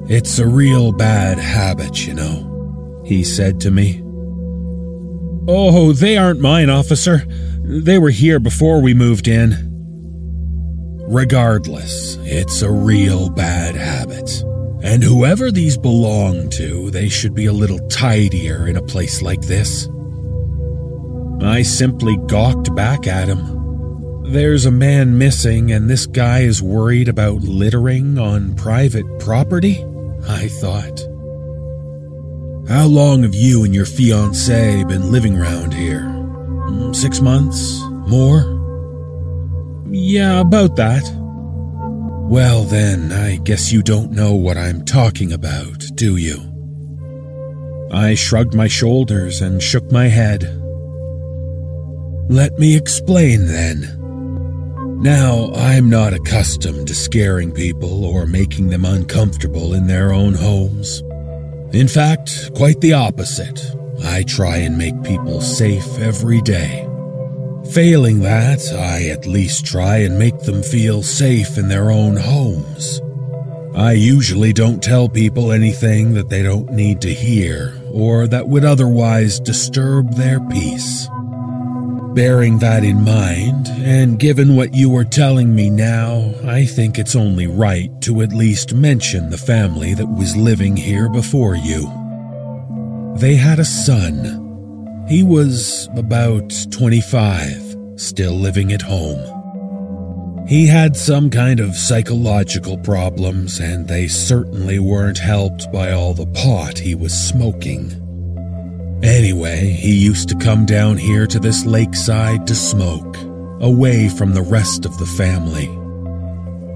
It's 0.09 0.38
a 0.38 0.47
real 0.47 0.90
bad 0.90 1.38
habit, 1.38 2.07
you 2.07 2.14
know, 2.14 3.02
he 3.04 3.25
said 3.25 3.61
to 3.61 3.71
me. 3.71 4.03
Oh, 5.46 5.92
they 5.92 6.16
aren't 6.16 6.40
mine, 6.40 6.70
officer. 6.70 7.18
They 7.62 7.98
were 7.98 8.10
here 8.10 8.40
before 8.40 8.80
we 8.80 8.94
moved 8.94 9.28
in. 9.28 9.72
Regardless, 11.06 12.16
it's 12.22 12.62
a 12.62 12.70
real 12.70 13.28
bad 13.28 13.76
habit. 13.76 14.42
And 14.82 15.02
whoever 15.02 15.50
these 15.50 15.76
belong 15.76 16.48
to, 16.50 16.90
they 16.90 17.08
should 17.08 17.34
be 17.34 17.46
a 17.46 17.52
little 17.52 17.78
tidier 17.88 18.66
in 18.66 18.76
a 18.76 18.82
place 18.82 19.20
like 19.20 19.42
this. 19.42 19.86
I 21.42 21.62
simply 21.62 22.16
gawked 22.26 22.74
back 22.74 23.06
at 23.06 23.28
him. 23.28 24.32
there's 24.32 24.64
a 24.64 24.70
man 24.70 25.18
missing 25.18 25.70
and 25.70 25.90
this 25.90 26.06
guy 26.06 26.40
is 26.40 26.62
worried 26.62 27.08
about 27.08 27.42
littering 27.42 28.18
on 28.18 28.54
private 28.56 29.06
property? 29.20 29.84
I 30.26 30.48
thought. 30.48 31.13
How 32.68 32.87
long 32.87 33.23
have 33.25 33.35
you 33.35 33.64
and 33.64 33.75
your 33.75 33.85
fiancée 33.85 34.88
been 34.88 35.12
living 35.12 35.38
around 35.38 35.75
here? 35.75 36.00
Mm, 36.00 36.97
Six 36.97 37.21
months? 37.21 37.78
More? 38.09 38.40
Yeah, 39.90 40.40
about 40.40 40.76
that. 40.76 41.02
Well, 42.26 42.64
then, 42.64 43.12
I 43.12 43.37
guess 43.37 43.71
you 43.71 43.83
don't 43.83 44.12
know 44.12 44.33
what 44.33 44.56
I'm 44.56 44.85
talking 44.87 45.30
about, 45.30 45.85
do 45.94 46.16
you? 46.16 46.38
I 47.92 48.14
shrugged 48.14 48.54
my 48.54 48.66
shoulders 48.66 49.42
and 49.42 49.62
shook 49.62 49.92
my 49.92 50.09
head. 50.09 50.44
Let 52.30 52.59
me 52.59 52.75
explain 52.76 53.47
then. 53.47 54.00
Now, 55.02 55.52
I'm 55.54 55.90
not 55.90 56.14
accustomed 56.14 56.88
to 56.88 56.94
scaring 56.94 57.52
people 57.52 58.06
or 58.06 58.25
making 58.25 58.71
them 58.71 58.87
uncomfortable 58.87 59.75
in 59.75 59.87
their 59.87 60.12
own 60.14 60.33
homes. 60.33 61.02
In 61.75 61.88
fact, 61.88 62.54
quite 62.54 62.81
the 62.81 62.93
opposite. 62.93 63.61
I 64.04 64.23
try 64.23 64.59
and 64.59 64.78
make 64.78 65.02
people 65.02 65.40
safe 65.40 65.99
every 65.99 66.40
day. 66.40 66.87
Failing 67.73 68.21
that, 68.21 68.61
I 68.73 69.09
at 69.09 69.26
least 69.26 69.66
try 69.66 69.97
and 69.97 70.16
make 70.16 70.38
them 70.38 70.62
feel 70.62 71.02
safe 71.02 71.59
in 71.59 71.69
their 71.69 71.90
own 71.90 72.16
homes. 72.16 73.00
I 73.75 73.93
usually 73.93 74.52
don't 74.52 74.81
tell 74.81 75.09
people 75.09 75.50
anything 75.50 76.14
that 76.14 76.28
they 76.28 76.45
don't 76.45 76.71
need 76.71 77.00
to 77.00 77.12
hear 77.12 77.83
or 77.90 78.28
that 78.28 78.47
would 78.47 78.64
otherwise 78.64 79.40
disturb 79.40 80.14
their 80.14 80.38
peace. 80.38 81.09
Bearing 82.14 82.61
that 82.61 82.85
in 82.85 83.02
mind, 83.02 83.66
and 83.83 84.21
given 84.21 84.54
what 84.54 84.73
you 84.73 84.94
are 84.94 85.04
telling 85.04 85.52
me 85.52 85.68
now, 85.68 86.33
I 86.44 86.64
think 86.64 86.97
it's 86.97 87.16
only 87.16 87.49
right 87.49 87.90
to 88.02 88.23
at 88.23 88.33
least 88.33 88.73
mention 88.73 89.30
the 89.30 89.37
family 89.37 89.94
that 89.94 90.06
was 90.06 90.37
living 90.37 90.76
here 90.76 91.09
before 91.09 91.56
you. 91.56 91.90
They 93.16 93.35
had 93.35 93.59
a 93.59 93.64
son. 93.64 95.06
He 95.09 95.25
was 95.25 95.88
about 95.97 96.52
25, 96.71 97.75
still 97.97 98.35
living 98.35 98.73
at 98.73 98.83
home. 98.83 100.47
He 100.47 100.68
had 100.68 100.97
some 100.97 101.30
kind 101.30 101.59
of 101.59 101.75
psychological 101.75 102.78
problems, 102.78 103.59
and 103.59 103.88
they 103.88 104.06
certainly 104.06 104.78
weren't 104.78 105.18
helped 105.18 105.73
by 105.73 105.90
all 105.90 106.14
the 106.14 106.26
pot 106.26 106.78
he 106.78 106.94
was 106.94 107.12
smoking. 107.12 108.03
Anyway, 109.04 109.66
he 109.66 109.94
used 109.94 110.30
to 110.30 110.34
come 110.37 110.64
down 110.64 110.96
here 110.96 111.26
to 111.26 111.38
this 111.38 111.66
lakeside 111.66 112.46
to 112.46 112.54
smoke, 112.54 113.18
away 113.61 114.08
from 114.08 114.32
the 114.32 114.40
rest 114.40 114.87
of 114.87 114.96
the 114.96 115.04
family. 115.04 115.66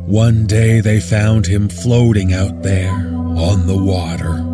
One 0.04 0.46
day 0.46 0.82
they 0.82 1.00
found 1.00 1.46
him 1.46 1.70
floating 1.70 2.34
out 2.34 2.62
there 2.62 2.92
on 2.92 3.66
the 3.66 3.78
water. 3.78 4.44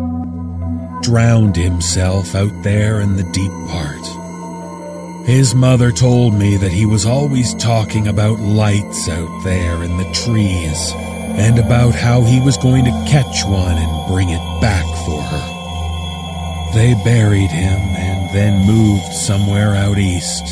Drowned 1.01 1.57
himself 1.57 2.33
out 2.33 2.63
there 2.63 3.01
in 3.01 3.17
the 3.17 3.29
deep 3.33 3.51
part. 3.67 5.27
His 5.27 5.53
mother 5.53 5.91
told 5.91 6.33
me 6.33 6.55
that 6.55 6.71
he 6.71 6.85
was 6.85 7.05
always 7.05 7.53
talking 7.55 8.07
about 8.07 8.39
lights 8.39 9.09
out 9.09 9.43
there 9.43 9.83
in 9.83 9.97
the 9.97 10.09
trees 10.13 10.93
and 10.95 11.59
about 11.59 11.93
how 11.93 12.21
he 12.21 12.39
was 12.39 12.55
going 12.55 12.85
to 12.85 13.05
catch 13.05 13.43
one 13.43 13.75
and 13.77 14.07
bring 14.07 14.29
it 14.29 14.61
back 14.61 14.85
for 15.05 15.21
her. 15.21 15.54
They 16.75 16.93
buried 17.05 17.51
him 17.51 17.79
and 17.95 18.35
then 18.35 18.67
moved 18.67 19.13
somewhere 19.13 19.73
out 19.75 19.97
east. 19.97 20.43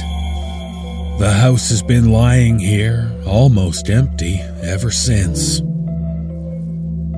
The 1.19 1.29
house 1.29 1.69
has 1.69 1.83
been 1.83 2.13
lying 2.13 2.59
here, 2.59 3.11
almost 3.27 3.89
empty, 3.89 4.39
ever 4.61 4.89
since. 4.89 5.59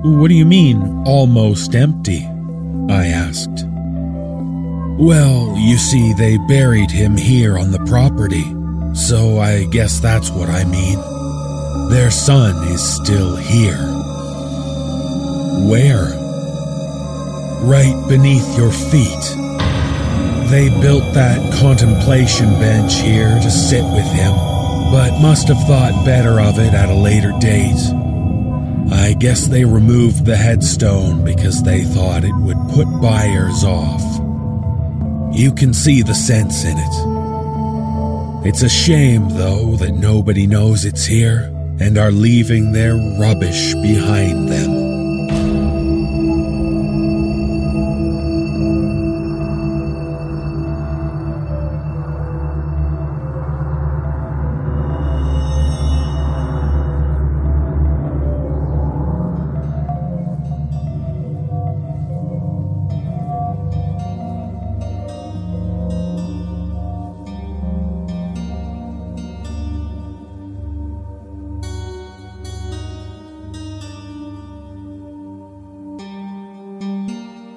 What 0.04 0.30
do 0.30 0.34
you 0.34 0.46
mean, 0.46 1.04
almost 1.06 1.76
empty? 1.76 2.26
I 2.90 3.06
asked. 3.06 3.68
Well, 4.98 5.56
you 5.56 5.78
see, 5.78 6.14
they 6.14 6.38
buried 6.48 6.90
him 6.90 7.16
here 7.16 7.60
on 7.60 7.70
the 7.70 7.86
property, 7.86 8.46
so 8.96 9.38
I 9.38 9.66
guess 9.66 10.00
that's 10.00 10.32
what 10.32 10.50
I 10.50 10.64
mean. 10.64 11.00
Their 11.92 12.10
son 12.10 12.68
is 12.70 12.82
still 12.82 13.36
here. 13.36 13.78
Where? 15.70 16.25
Right 17.62 17.96
beneath 18.08 18.58
your 18.58 18.72
feet. 18.72 19.26
They 20.50 20.70
built 20.82 21.14
that 21.14 21.54
contemplation 21.60 22.48
bench 22.60 22.96
here 22.96 23.40
to 23.40 23.52
sit 23.52 23.84
with 23.84 24.06
him, 24.06 24.34
but 24.92 25.20
must 25.22 25.48
have 25.48 25.62
thought 25.66 26.06
better 26.06 26.40
of 26.40 26.60
it 26.60 26.74
at 26.74 26.90
a 26.90 26.94
later 26.94 27.32
date. 27.40 27.80
I 28.92 29.14
guess 29.14 29.48
they 29.48 29.66
removed 29.66 30.26
the 30.26 30.38
headstone 30.38 31.24
because 31.26 31.64
they 31.64 31.84
thought 31.84 32.24
it 32.24 32.36
would 32.36 32.58
put 32.74 32.86
buyers 33.02 33.64
off. 33.64 34.04
You 35.36 35.52
can 35.52 35.74
see 35.74 36.04
the 36.04 36.14
sense 36.14 36.64
in 36.64 36.78
it. 36.78 38.48
It's 38.48 38.62
a 38.62 38.70
shame, 38.70 39.28
though, 39.30 39.76
that 39.78 39.94
nobody 39.94 40.46
knows 40.46 40.86
it's 40.86 41.06
here 41.06 41.52
and 41.80 41.98
are 41.98 42.12
leaving 42.12 42.72
their 42.72 42.96
rubbish 43.20 43.74
behind 43.74 44.50
them. 44.50 44.85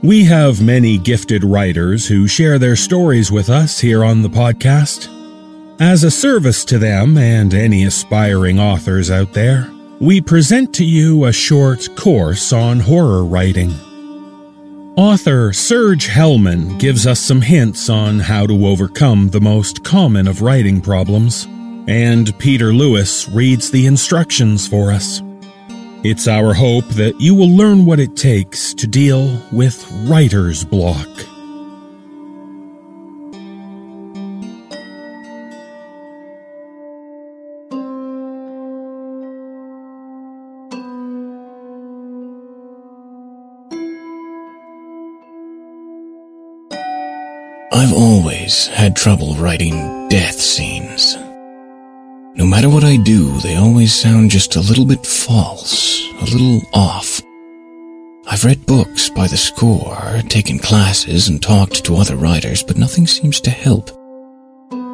We 0.08 0.24
have 0.24 0.62
many 0.62 0.96
gifted 0.96 1.44
writers 1.44 2.08
who 2.08 2.26
share 2.26 2.58
their 2.58 2.76
stories 2.76 3.30
with 3.30 3.50
us 3.50 3.78
here 3.78 4.02
on 4.02 4.22
the 4.22 4.30
podcast. 4.30 5.06
As 5.82 6.02
a 6.02 6.10
service 6.10 6.64
to 6.64 6.78
them 6.78 7.18
and 7.18 7.52
any 7.52 7.84
aspiring 7.84 8.58
authors 8.58 9.10
out 9.10 9.34
there, 9.34 9.70
we 10.00 10.22
present 10.22 10.74
to 10.76 10.84
you 10.86 11.26
a 11.26 11.32
short 11.34 11.94
course 11.94 12.54
on 12.54 12.80
horror 12.80 13.22
writing. 13.22 13.70
Author 14.96 15.52
Serge 15.52 16.08
Hellman 16.08 16.78
gives 16.78 17.06
us 17.06 17.20
some 17.20 17.42
hints 17.42 17.90
on 17.90 18.18
how 18.18 18.46
to 18.46 18.66
overcome 18.66 19.28
the 19.28 19.42
most 19.42 19.84
common 19.84 20.26
of 20.26 20.40
writing 20.40 20.80
problems, 20.80 21.46
and 21.86 22.32
Peter 22.38 22.72
Lewis 22.72 23.28
reads 23.28 23.70
the 23.70 23.84
instructions 23.84 24.66
for 24.66 24.90
us. 24.90 25.20
It's 26.04 26.28
our 26.28 26.54
hope 26.54 26.86
that 26.90 27.20
you 27.20 27.34
will 27.34 27.50
learn 27.50 27.84
what 27.84 27.98
it 27.98 28.14
takes 28.16 28.72
to 28.74 28.86
deal 28.86 29.42
with 29.50 29.84
writer's 30.08 30.62
block. 30.62 31.08
I've 47.72 47.92
always 47.92 48.68
had 48.68 48.94
trouble 48.94 49.34
writing 49.34 50.08
death 50.08 50.40
scenes. 50.40 51.17
No 52.48 52.56
matter 52.56 52.70
what 52.70 52.82
I 52.82 52.96
do, 52.96 53.38
they 53.40 53.56
always 53.56 53.92
sound 53.92 54.30
just 54.30 54.56
a 54.56 54.62
little 54.62 54.86
bit 54.86 55.04
false, 55.04 56.02
a 56.14 56.24
little 56.24 56.62
off. 56.72 57.20
I've 58.26 58.42
read 58.42 58.64
books 58.64 59.10
by 59.10 59.26
the 59.26 59.36
score, 59.36 60.22
taken 60.30 60.58
classes, 60.58 61.28
and 61.28 61.42
talked 61.42 61.84
to 61.84 61.96
other 61.96 62.16
writers, 62.16 62.62
but 62.62 62.78
nothing 62.78 63.06
seems 63.06 63.38
to 63.42 63.50
help. 63.50 63.90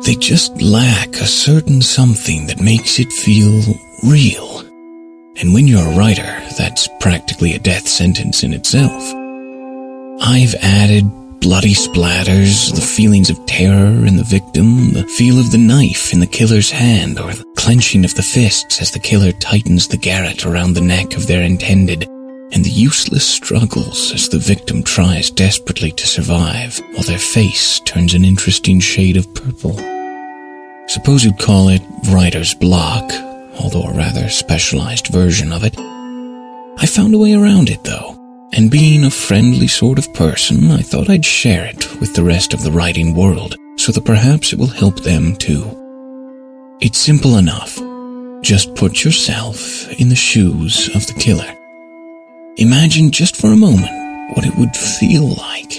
They 0.05 0.17
just 0.17 0.61
lack 0.61 1.11
a 1.15 1.29
certain 1.29 1.81
something 1.81 2.49
that 2.49 2.61
makes 2.61 2.99
it 2.99 3.13
feel 3.13 3.63
real. 4.03 4.59
And 5.37 5.55
when 5.55 5.69
you're 5.69 5.87
a 5.87 5.97
writer, 5.97 6.41
that's 6.59 6.89
practically 6.99 7.55
a 7.55 7.61
death 7.61 7.87
sentence 7.87 8.43
in 8.43 8.53
itself. 8.53 9.01
I've 10.21 10.57
added 10.57 11.09
bloody 11.45 11.75
splatters, 11.75 12.75
the 12.75 12.81
feelings 12.81 13.29
of 13.29 13.45
terror 13.45 14.07
in 14.07 14.17
the 14.17 14.25
victim, 14.25 14.95
the 14.95 15.07
feel 15.07 15.39
of 15.39 15.51
the 15.51 15.59
knife 15.59 16.11
in 16.11 16.19
the 16.19 16.27
killer's 16.27 16.71
hand, 16.71 17.21
or 17.21 17.35
the 17.35 17.45
clenching 17.55 18.03
of 18.03 18.15
the 18.15 18.23
fists 18.23 18.81
as 18.81 18.91
the 18.93 18.99
killer 18.99 19.31
tightens 19.33 19.87
the 19.87 19.97
garrote 19.99 20.47
around 20.47 20.73
the 20.73 20.81
neck 20.81 21.15
of 21.15 21.27
their 21.27 21.43
intended, 21.43 22.05
and 22.53 22.65
the 22.65 22.71
useless 22.71 23.27
struggles 23.27 24.11
as 24.15 24.31
the 24.31 24.39
victim 24.39 24.83
tries 24.83 25.31
desperately 25.31 25.91
to 25.93 26.07
survive 26.07 26.81
while 26.95 27.03
their 27.03 27.19
face 27.19 27.79
turns 27.81 28.15
an 28.15 28.25
interesting 28.25 28.81
shade 28.81 29.19
of 29.19 29.35
purple. 29.35 29.77
Suppose 30.89 31.25
you'd 31.25 31.39
call 31.39 31.69
it 31.69 31.83
writer's 32.09 32.55
block, 32.55 33.13
although 33.61 33.83
a 33.83 33.93
rather 33.93 34.31
specialized 34.31 35.09
version 35.09 35.53
of 35.53 35.63
it. 35.63 35.79
I 36.79 36.87
found 36.87 37.13
a 37.13 37.19
way 37.19 37.35
around 37.35 37.69
it, 37.69 37.85
though, 37.85 38.14
and 38.57 38.71
being 38.71 39.05
a 39.05 39.11
friendly 39.11 39.67
sort 39.67 39.99
of 39.99 40.15
person, 40.15 40.71
I 40.71 40.81
thought 40.81 41.11
I'd 41.11 41.25
share 41.25 41.67
it 41.67 42.01
with 42.01 42.15
the 42.15 42.23
rest 42.23 42.55
of 42.55 42.63
the 42.63 42.71
writing 42.71 43.13
world 43.15 43.57
so 43.77 43.91
that 43.91 44.05
perhaps 44.05 44.53
it 44.53 44.59
will 44.59 44.69
help 44.69 45.01
them 45.01 45.35
too. 45.35 45.65
It's 46.81 46.99
simple 46.99 47.37
enough. 47.37 47.77
Just 48.43 48.77
put 48.77 49.05
yourself 49.05 49.91
in 50.01 50.09
the 50.09 50.15
shoes 50.15 50.89
of 50.95 51.05
the 51.09 51.15
killer. 51.15 51.53
Imagine 52.57 53.11
just 53.11 53.37
for 53.37 53.49
a 53.49 53.57
moment 53.57 53.91
what 54.37 54.47
it 54.47 54.57
would 54.57 54.77
feel 54.77 55.31
like. 55.31 55.79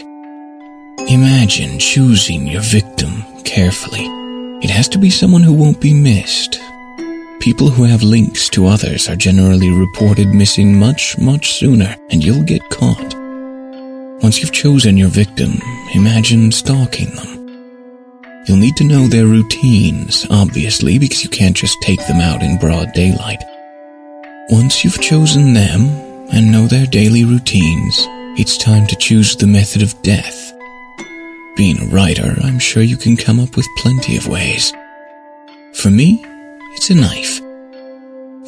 Imagine 1.10 1.80
choosing 1.80 2.46
your 2.46 2.62
victim 2.62 3.24
carefully. 3.46 4.06
It 4.62 4.70
has 4.70 4.90
to 4.90 4.98
be 4.98 5.10
someone 5.10 5.44
who 5.44 5.54
won't 5.54 5.80
be 5.80 5.94
missed. 5.94 6.60
People 7.40 7.70
who 7.70 7.84
have 7.84 8.02
links 8.02 8.50
to 8.50 8.66
others 8.66 9.08
are 9.08 9.16
generally 9.16 9.70
reported 9.70 10.30
missing 10.30 10.80
much, 10.80 11.18
much 11.18 11.54
sooner, 11.54 11.96
and 12.10 12.24
you'll 12.24 12.44
get 12.44 12.68
caught. 12.70 13.14
Once 14.24 14.40
you've 14.40 14.52
chosen 14.52 14.98
your 14.98 15.10
victim, 15.10 15.60
imagine 15.94 16.52
stalking 16.52 17.14
them. 17.16 17.36
You'll 18.48 18.58
need 18.58 18.76
to 18.78 18.84
know 18.84 19.08
their 19.08 19.28
routines, 19.28 20.26
obviously, 20.32 20.98
because 20.98 21.24
you 21.24 21.30
can't 21.30 21.56
just 21.56 21.80
take 21.82 22.00
them 22.08 22.20
out 22.22 22.42
in 22.42 22.58
broad 22.58 22.94
daylight. 22.94 23.44
Once 24.50 24.84
you've 24.84 25.02
chosen 25.02 25.54
them 25.54 25.82
and 26.32 26.52
know 26.52 26.68
their 26.68 26.86
daily 26.86 27.26
routines, 27.26 28.06
it's 28.38 28.58
time 28.58 28.88
to 28.88 28.96
choose 28.96 29.36
the 29.36 29.48
method 29.48 29.82
of 29.82 30.02
death. 30.02 30.54
Being 31.56 31.82
a 31.82 31.86
writer, 31.94 32.36
I'm 32.44 32.60
sure 32.60 32.84
you 32.84 32.98
can 32.98 33.18
come 33.18 33.40
up 33.40 33.56
with 33.56 33.68
plenty 33.78 34.18
of 34.18 34.28
ways. 34.28 34.74
For 35.74 35.90
me, 35.90 36.24
it's 36.76 36.90
a 36.90 36.96
knife. 36.96 37.42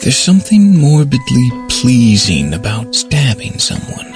There's 0.01 0.17
something 0.17 0.77
morbidly 0.77 1.49
pleasing 1.69 2.53
about 2.53 2.93
stabbing 2.93 3.57
someone. 3.57 4.11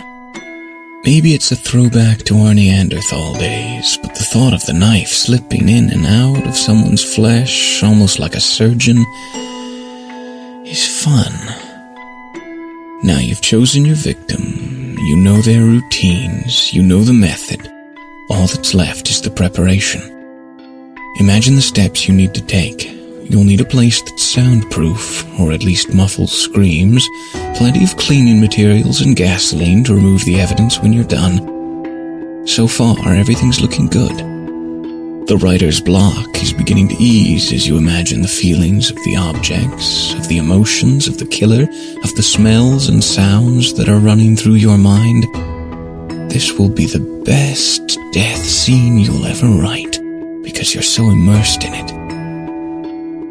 Maybe 1.04 1.34
it's 1.34 1.52
a 1.52 1.56
throwback 1.56 2.20
to 2.26 2.38
our 2.40 2.54
Neanderthal 2.54 3.34
days, 3.36 3.98
but 4.02 4.14
the 4.14 4.24
thought 4.24 4.54
of 4.54 4.66
the 4.66 4.74
knife 4.74 5.08
slipping 5.08 5.70
in 5.70 5.90
and 5.90 6.06
out 6.06 6.46
of 6.46 6.56
someone's 6.56 7.04
flesh, 7.04 7.82
almost 7.82 8.20
like 8.20 8.36
a 8.36 8.42
surgeon, 8.42 8.98
is 10.66 11.04
fun. 11.04 11.34
Now 13.04 13.18
you've 13.20 13.42
chosen 13.42 13.86
your 13.86 13.96
victim, 13.96 14.98
you 15.00 15.18
know 15.18 15.42
their 15.42 15.64
routines, 15.64 16.74
you 16.74 16.84
know 16.84 17.04
the 17.04 17.14
method. 17.14 17.62
All 18.30 18.46
that's 18.46 18.76
left 18.76 19.10
is 19.10 19.22
the 19.22 19.32
preparation. 19.32 20.02
Imagine 21.20 21.56
the 21.56 21.62
steps 21.62 22.08
you 22.08 22.14
need 22.14 22.34
to 22.36 22.42
take 22.42 23.01
You'll 23.32 23.46
need 23.46 23.62
a 23.62 23.66
place 23.66 24.02
that's 24.02 24.24
soundproof, 24.24 25.26
or 25.40 25.54
at 25.54 25.64
least 25.64 25.94
muffles 25.94 26.34
screams, 26.34 27.08
plenty 27.56 27.82
of 27.82 27.96
cleaning 27.96 28.42
materials 28.42 29.00
and 29.00 29.16
gasoline 29.16 29.86
to 29.86 29.96
remove 29.96 30.26
the 30.26 30.38
evidence 30.38 30.80
when 30.80 30.92
you're 30.92 31.06
done. 31.06 32.46
So 32.46 32.68
far, 32.68 32.98
everything's 33.14 33.62
looking 33.62 33.88
good. 33.88 34.18
The 35.28 35.40
writer's 35.42 35.80
block 35.80 36.44
is 36.44 36.52
beginning 36.52 36.90
to 36.90 36.96
ease 36.96 37.54
as 37.54 37.66
you 37.66 37.78
imagine 37.78 38.22
the 38.22 38.28
feelings 38.28 38.90
of 38.90 38.98
the 39.06 39.16
objects, 39.16 40.14
of 40.16 40.28
the 40.28 40.38
emotions 40.38 41.08
of 41.08 41.18
the 41.18 41.26
killer, 41.26 41.64
of 42.04 42.16
the 42.16 42.24
smells 42.24 42.90
and 42.90 43.02
sounds 43.02 43.74
that 43.76 43.88
are 43.88 44.00
running 44.00 44.36
through 44.36 44.56
your 44.56 44.78
mind. 44.78 45.24
This 46.30 46.60
will 46.60 46.68
be 46.68 46.86
the 46.86 47.24
best 47.24 47.98
death 48.12 48.44
scene 48.44 48.98
you'll 48.98 49.26
ever 49.26 49.48
write 49.48 50.02
because 50.44 50.74
you're 50.74 50.84
so 50.84 51.10
immersed 51.10 51.64
in 51.64 51.74
it. 51.74 52.01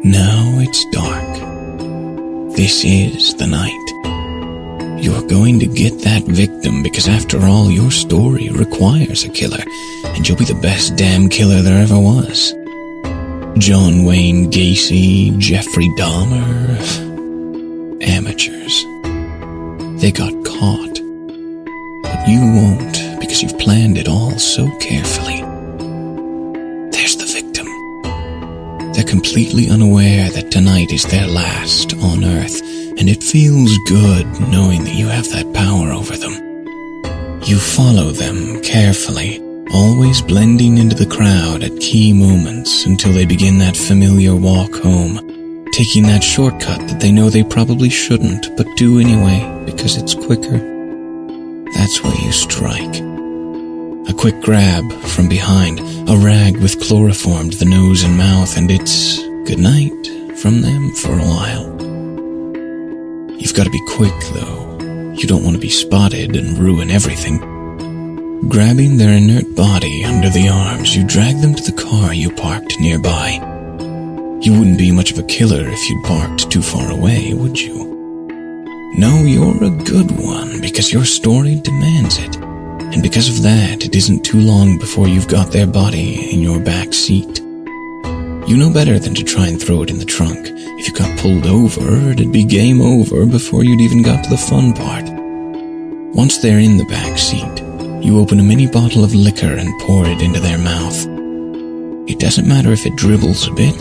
Now 0.03 0.57
it's 0.57 0.83
dark. 0.85 2.55
This 2.55 2.83
is 2.83 3.35
the 3.35 3.45
night. 3.45 5.01
You're 5.03 5.21
going 5.27 5.59
to 5.59 5.67
get 5.67 5.99
that 5.99 6.23
victim 6.23 6.81
because 6.81 7.07
after 7.07 7.39
all, 7.45 7.69
your 7.69 7.91
story 7.91 8.49
requires 8.49 9.23
a 9.23 9.29
killer, 9.29 9.63
and 10.05 10.27
you'll 10.27 10.39
be 10.39 10.45
the 10.45 10.59
best 10.59 10.95
damn 10.95 11.29
killer 11.29 11.61
there 11.61 11.83
ever 11.83 11.99
was. 11.99 12.51
John 13.59 14.03
Wayne 14.03 14.49
Gacy, 14.49 15.37
Jeffrey 15.37 15.89
Dahmer. 15.99 16.81
Amateurs. 18.01 18.83
They 20.01 20.11
got 20.11 20.33
caught. 20.43 20.99
But 22.01 22.27
you 22.27 22.39
won't 22.39 23.19
because 23.19 23.43
you've 23.43 23.59
planned 23.59 23.99
it 23.99 24.07
all 24.07 24.31
so 24.39 24.67
carefully. 24.79 25.50
Completely 29.11 29.69
unaware 29.69 30.29
that 30.29 30.49
tonight 30.49 30.89
is 30.93 31.03
their 31.03 31.27
last 31.27 31.93
on 31.95 32.23
Earth, 32.23 32.61
and 32.97 33.09
it 33.09 33.21
feels 33.21 33.77
good 33.79 34.25
knowing 34.47 34.85
that 34.85 34.95
you 34.95 35.05
have 35.09 35.29
that 35.31 35.51
power 35.53 35.91
over 35.91 36.15
them. 36.15 36.31
You 37.43 37.59
follow 37.59 38.11
them 38.11 38.61
carefully, 38.61 39.41
always 39.73 40.21
blending 40.21 40.77
into 40.77 40.95
the 40.95 41.13
crowd 41.13 41.61
at 41.61 41.81
key 41.81 42.13
moments 42.13 42.85
until 42.85 43.11
they 43.11 43.25
begin 43.25 43.57
that 43.57 43.75
familiar 43.75 44.33
walk 44.33 44.75
home, 44.75 45.67
taking 45.73 46.03
that 46.03 46.23
shortcut 46.23 46.79
that 46.87 47.01
they 47.01 47.11
know 47.11 47.29
they 47.29 47.43
probably 47.43 47.89
shouldn't, 47.89 48.47
but 48.55 48.77
do 48.77 48.97
anyway 48.97 49.41
because 49.65 49.97
it's 49.97 50.15
quicker. 50.15 50.57
That's 51.75 52.01
where 52.01 52.15
you 52.15 52.31
strike. 52.31 53.10
A 54.11 54.13
quick 54.13 54.41
grab 54.41 54.91
from 55.03 55.29
behind, 55.29 55.79
a 55.79 56.17
rag 56.17 56.57
with 56.57 56.81
chloroformed 56.81 57.53
the 57.53 57.65
nose 57.65 58.03
and 58.03 58.17
mouth, 58.17 58.57
and 58.57 58.69
it's 58.69 59.19
good 59.47 59.57
night 59.57 60.05
from 60.37 60.59
them 60.59 60.91
for 60.95 61.13
a 61.13 61.23
while. 61.23 61.71
You've 63.39 63.53
got 63.53 63.63
to 63.63 63.69
be 63.69 63.81
quick, 63.87 64.13
though. 64.33 65.13
You 65.13 65.27
don't 65.27 65.45
want 65.45 65.55
to 65.55 65.61
be 65.61 65.69
spotted 65.69 66.35
and 66.35 66.57
ruin 66.57 66.91
everything. 66.91 67.39
Grabbing 68.49 68.97
their 68.97 69.15
inert 69.15 69.55
body 69.55 70.03
under 70.03 70.29
the 70.29 70.49
arms, 70.49 70.93
you 70.93 71.07
drag 71.07 71.39
them 71.39 71.55
to 71.55 71.71
the 71.71 71.81
car 71.81 72.13
you 72.13 72.31
parked 72.31 72.81
nearby. 72.81 73.39
You 74.41 74.59
wouldn't 74.59 74.77
be 74.77 74.91
much 74.91 75.13
of 75.13 75.19
a 75.19 75.23
killer 75.23 75.69
if 75.69 75.89
you'd 75.89 76.03
parked 76.03 76.51
too 76.51 76.61
far 76.61 76.91
away, 76.91 77.33
would 77.33 77.57
you? 77.57 77.85
No, 78.97 79.23
you're 79.23 79.63
a 79.63 79.69
good 79.69 80.11
one 80.19 80.59
because 80.59 80.91
your 80.91 81.05
story 81.05 81.61
demands 81.61 82.17
it. 82.17 82.50
And 82.93 83.01
because 83.01 83.29
of 83.29 83.43
that, 83.43 83.85
it 83.85 83.95
isn't 83.95 84.25
too 84.25 84.39
long 84.39 84.77
before 84.77 85.07
you've 85.07 85.27
got 85.27 85.51
their 85.51 85.67
body 85.67 86.33
in 86.33 86.41
your 86.41 86.59
back 86.59 86.93
seat. 86.93 87.39
You 88.47 88.57
know 88.57 88.73
better 88.73 88.99
than 88.99 89.15
to 89.15 89.23
try 89.23 89.47
and 89.47 89.61
throw 89.61 89.81
it 89.83 89.89
in 89.89 89.97
the 89.97 90.05
trunk. 90.05 90.49
If 90.49 90.87
you 90.87 90.93
got 90.93 91.17
pulled 91.19 91.45
over, 91.45 92.11
it'd 92.11 92.33
be 92.33 92.43
game 92.43 92.81
over 92.81 93.25
before 93.25 93.63
you'd 93.63 93.79
even 93.79 94.01
got 94.01 94.23
to 94.23 94.29
the 94.29 94.37
fun 94.37 94.73
part. 94.73 95.05
Once 96.13 96.39
they're 96.39 96.59
in 96.59 96.75
the 96.75 96.85
back 96.85 97.17
seat, 97.17 97.61
you 98.03 98.19
open 98.19 98.39
a 98.39 98.43
mini 98.43 98.67
bottle 98.67 99.05
of 99.05 99.15
liquor 99.15 99.53
and 99.53 99.79
pour 99.81 100.05
it 100.05 100.21
into 100.21 100.41
their 100.41 100.57
mouth. 100.57 101.07
It 102.09 102.19
doesn't 102.19 102.47
matter 102.47 102.73
if 102.73 102.85
it 102.85 102.97
dribbles 102.97 103.47
a 103.47 103.53
bit. 103.53 103.75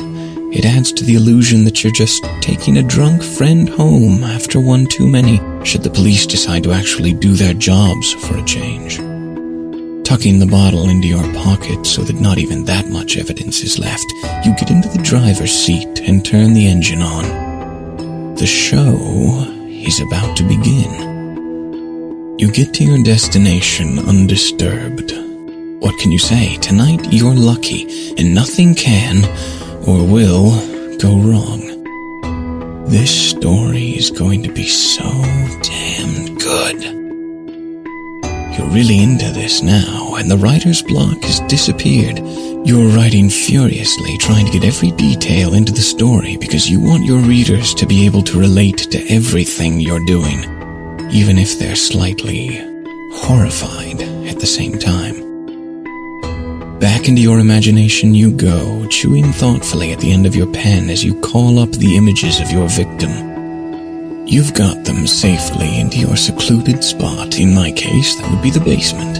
It 0.52 0.64
adds 0.64 0.92
to 0.92 1.04
the 1.04 1.14
illusion 1.14 1.64
that 1.64 1.82
you're 1.82 1.92
just 1.92 2.22
taking 2.40 2.78
a 2.78 2.82
drunk 2.82 3.24
friend 3.24 3.68
home 3.68 4.22
after 4.22 4.60
one 4.60 4.86
too 4.86 5.08
many, 5.08 5.38
should 5.64 5.82
the 5.82 5.90
police 5.90 6.26
decide 6.26 6.62
to 6.64 6.72
actually 6.72 7.12
do 7.12 7.34
their 7.34 7.54
jobs 7.54 8.12
for 8.12 8.36
a 8.36 8.44
change. 8.44 8.96
Tucking 10.06 10.38
the 10.38 10.48
bottle 10.50 10.88
into 10.88 11.06
your 11.06 11.22
pocket 11.34 11.86
so 11.86 12.02
that 12.02 12.20
not 12.20 12.38
even 12.38 12.64
that 12.64 12.88
much 12.88 13.16
evidence 13.16 13.62
is 13.62 13.78
left, 13.78 14.06
you 14.44 14.54
get 14.56 14.70
into 14.70 14.88
the 14.88 15.02
driver's 15.02 15.52
seat 15.52 16.00
and 16.00 16.24
turn 16.24 16.52
the 16.52 16.66
engine 16.66 17.02
on. 17.02 18.34
The 18.34 18.46
show 18.46 18.96
is 19.68 20.00
about 20.00 20.36
to 20.38 20.42
begin. 20.42 22.38
You 22.38 22.50
get 22.50 22.74
to 22.74 22.84
your 22.84 23.02
destination 23.04 23.98
undisturbed. 23.98 25.12
What 25.80 25.98
can 25.98 26.10
you 26.10 26.18
say? 26.18 26.56
Tonight 26.56 27.12
you're 27.12 27.34
lucky, 27.34 28.14
and 28.16 28.34
nothing 28.34 28.74
can 28.74 29.24
or 29.86 30.04
will 30.04 30.50
go 30.98 31.16
wrong. 31.18 31.69
This 32.90 33.30
story 33.30 33.96
is 33.96 34.10
going 34.10 34.42
to 34.42 34.52
be 34.52 34.66
so 34.66 35.04
damn 35.62 36.34
good. 36.34 36.82
You're 38.58 38.66
really 38.66 39.00
into 39.00 39.30
this 39.30 39.62
now, 39.62 40.16
and 40.16 40.28
the 40.28 40.36
writer's 40.36 40.82
block 40.82 41.22
has 41.22 41.38
disappeared. 41.46 42.18
You're 42.66 42.88
writing 42.88 43.30
furiously, 43.30 44.18
trying 44.18 44.44
to 44.46 44.50
get 44.50 44.64
every 44.64 44.90
detail 44.90 45.54
into 45.54 45.70
the 45.70 45.80
story 45.80 46.36
because 46.36 46.68
you 46.68 46.80
want 46.80 47.04
your 47.04 47.20
readers 47.20 47.74
to 47.74 47.86
be 47.86 48.06
able 48.06 48.22
to 48.22 48.40
relate 48.40 48.78
to 48.78 49.08
everything 49.08 49.78
you're 49.78 50.04
doing, 50.04 50.40
even 51.12 51.38
if 51.38 51.60
they're 51.60 51.76
slightly 51.76 52.56
horrified 53.12 54.02
at 54.26 54.40
the 54.40 54.46
same 54.46 54.76
time. 54.80 55.29
Back 56.80 57.08
into 57.08 57.20
your 57.20 57.40
imagination 57.40 58.14
you 58.14 58.30
go, 58.30 58.86
chewing 58.86 59.32
thoughtfully 59.34 59.92
at 59.92 59.98
the 59.98 60.12
end 60.12 60.24
of 60.24 60.34
your 60.34 60.50
pen 60.50 60.88
as 60.88 61.04
you 61.04 61.14
call 61.20 61.58
up 61.58 61.70
the 61.72 61.94
images 61.94 62.40
of 62.40 62.50
your 62.50 62.70
victim. 62.70 64.26
You've 64.26 64.54
got 64.54 64.82
them 64.86 65.06
safely 65.06 65.78
into 65.78 65.98
your 65.98 66.16
secluded 66.16 66.82
spot. 66.82 67.38
In 67.38 67.54
my 67.54 67.70
case, 67.70 68.16
that 68.16 68.30
would 68.30 68.40
be 68.40 68.48
the 68.48 68.60
basement. 68.60 69.18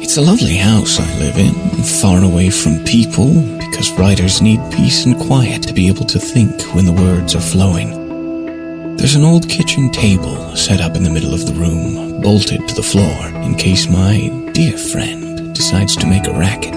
It's 0.00 0.16
a 0.16 0.22
lovely 0.22 0.54
house 0.54 1.00
I 1.00 1.18
live 1.18 1.38
in, 1.38 1.54
far 1.82 2.22
away 2.22 2.50
from 2.50 2.84
people, 2.84 3.34
because 3.58 3.90
writers 3.98 4.40
need 4.40 4.60
peace 4.70 5.06
and 5.06 5.18
quiet 5.18 5.64
to 5.64 5.74
be 5.74 5.88
able 5.88 6.04
to 6.04 6.20
think 6.20 6.62
when 6.72 6.84
the 6.84 6.92
words 6.92 7.34
are 7.34 7.40
flowing. 7.40 8.96
There's 8.96 9.16
an 9.16 9.24
old 9.24 9.48
kitchen 9.48 9.90
table 9.90 10.54
set 10.54 10.80
up 10.80 10.94
in 10.94 11.02
the 11.02 11.10
middle 11.10 11.34
of 11.34 11.46
the 11.46 11.54
room, 11.54 12.20
bolted 12.20 12.68
to 12.68 12.74
the 12.76 12.82
floor 12.84 13.26
in 13.42 13.56
case 13.56 13.88
my 13.88 14.28
dear 14.52 14.78
friend 14.78 15.23
decides 15.54 15.96
to 15.96 16.06
make 16.06 16.26
a 16.26 16.32
racket. 16.32 16.76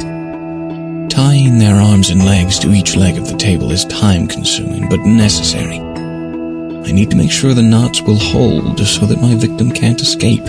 Tying 1.09 1.57
their 1.57 1.75
arms 1.75 2.09
and 2.09 2.23
legs 2.23 2.59
to 2.59 2.71
each 2.71 2.95
leg 2.95 3.17
of 3.17 3.27
the 3.27 3.37
table 3.37 3.71
is 3.71 3.85
time 3.85 4.27
consuming 4.27 4.87
but 4.87 4.99
necessary. 5.01 5.79
I 5.79 6.91
need 6.91 7.09
to 7.09 7.17
make 7.17 7.31
sure 7.31 7.53
the 7.53 7.61
knots 7.63 8.01
will 8.01 8.19
hold 8.19 8.79
so 8.79 9.05
that 9.05 9.21
my 9.21 9.35
victim 9.35 9.71
can't 9.71 9.99
escape. 9.99 10.45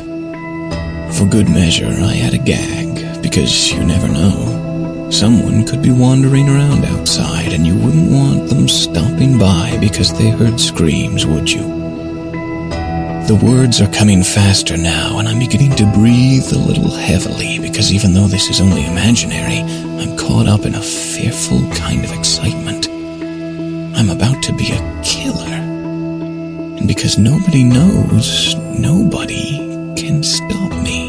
For 1.16 1.26
good 1.26 1.48
measure, 1.48 1.86
I 1.88 2.18
add 2.18 2.34
a 2.34 2.38
gag, 2.38 3.22
because 3.22 3.72
you 3.72 3.82
never 3.82 4.08
know. 4.08 5.10
Someone 5.10 5.66
could 5.66 5.82
be 5.82 5.90
wandering 5.90 6.48
around 6.48 6.84
outside, 6.84 7.52
and 7.52 7.66
you 7.66 7.74
wouldn't 7.74 8.12
want 8.12 8.48
them 8.50 8.68
stopping 8.68 9.38
by 9.38 9.78
because 9.80 10.16
they 10.16 10.28
heard 10.28 10.60
screams, 10.60 11.24
would 11.26 11.50
you? 11.50 11.77
The 13.28 13.36
words 13.44 13.82
are 13.82 13.92
coming 13.92 14.22
faster 14.22 14.78
now, 14.78 15.18
and 15.18 15.28
I'm 15.28 15.38
beginning 15.38 15.72
to 15.72 15.92
breathe 15.92 16.50
a 16.50 16.56
little 16.56 16.90
heavily 16.90 17.58
because 17.58 17.92
even 17.92 18.14
though 18.14 18.26
this 18.26 18.48
is 18.48 18.58
only 18.58 18.86
imaginary, 18.86 19.58
I'm 20.00 20.16
caught 20.16 20.48
up 20.48 20.64
in 20.64 20.74
a 20.74 20.80
fearful 20.80 21.60
kind 21.72 22.06
of 22.06 22.12
excitement. 22.12 22.88
I'm 22.88 24.08
about 24.08 24.42
to 24.44 24.54
be 24.54 24.72
a 24.72 25.02
killer. 25.04 25.56
And 26.78 26.88
because 26.88 27.18
nobody 27.18 27.64
knows, 27.64 28.54
nobody 28.56 29.58
can 29.94 30.22
stop 30.22 30.72
me. 30.82 31.08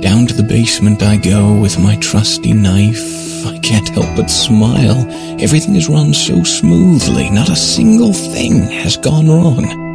Down 0.00 0.26
to 0.26 0.34
the 0.34 0.46
basement 0.48 1.04
I 1.04 1.18
go 1.18 1.54
with 1.54 1.78
my 1.78 1.94
trusty 1.98 2.52
knife. 2.52 3.46
I 3.46 3.58
can't 3.58 3.88
help 3.90 4.16
but 4.16 4.28
smile. 4.28 5.06
Everything 5.40 5.74
has 5.74 5.88
run 5.88 6.12
so 6.12 6.42
smoothly, 6.42 7.30
not 7.30 7.48
a 7.48 7.54
single 7.54 8.12
thing 8.12 8.62
has 8.82 8.96
gone 8.96 9.28
wrong. 9.28 9.87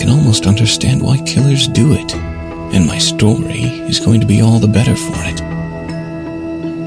Can 0.00 0.08
almost 0.08 0.46
understand 0.46 1.02
why 1.02 1.18
killers 1.18 1.68
do 1.68 1.92
it, 1.92 2.14
and 2.74 2.86
my 2.86 2.96
story 2.96 3.64
is 3.64 4.00
going 4.00 4.20
to 4.20 4.26
be 4.26 4.40
all 4.40 4.58
the 4.58 4.66
better 4.66 4.96
for 4.96 5.12
it. 5.16 5.42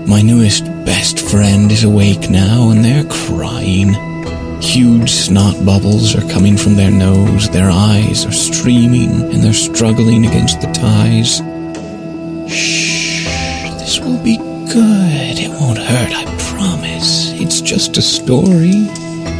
My 0.07 0.21
newest 0.21 0.65
best 0.83 1.19
friend 1.19 1.71
is 1.71 1.83
awake 1.83 2.29
now, 2.31 2.71
and 2.71 2.83
they're 2.83 3.05
crying. 3.05 3.93
Huge 4.61 5.11
snot 5.11 5.63
bubbles 5.63 6.15
are 6.15 6.27
coming 6.29 6.57
from 6.57 6.75
their 6.75 6.89
nose, 6.89 7.49
their 7.49 7.69
eyes 7.69 8.25
are 8.25 8.31
streaming, 8.31 9.11
and 9.31 9.43
they're 9.43 9.53
struggling 9.53 10.25
against 10.25 10.61
the 10.61 10.71
ties. 10.71 11.37
Shh, 12.51 13.25
this 13.77 13.99
will 13.99 14.21
be 14.23 14.37
good. 14.37 15.37
It 15.39 15.49
won't 15.61 15.77
hurt, 15.77 16.13
I 16.13 16.25
promise. 16.55 17.31
It's 17.33 17.61
just 17.61 17.97
a 17.97 18.01
story, 18.01 18.87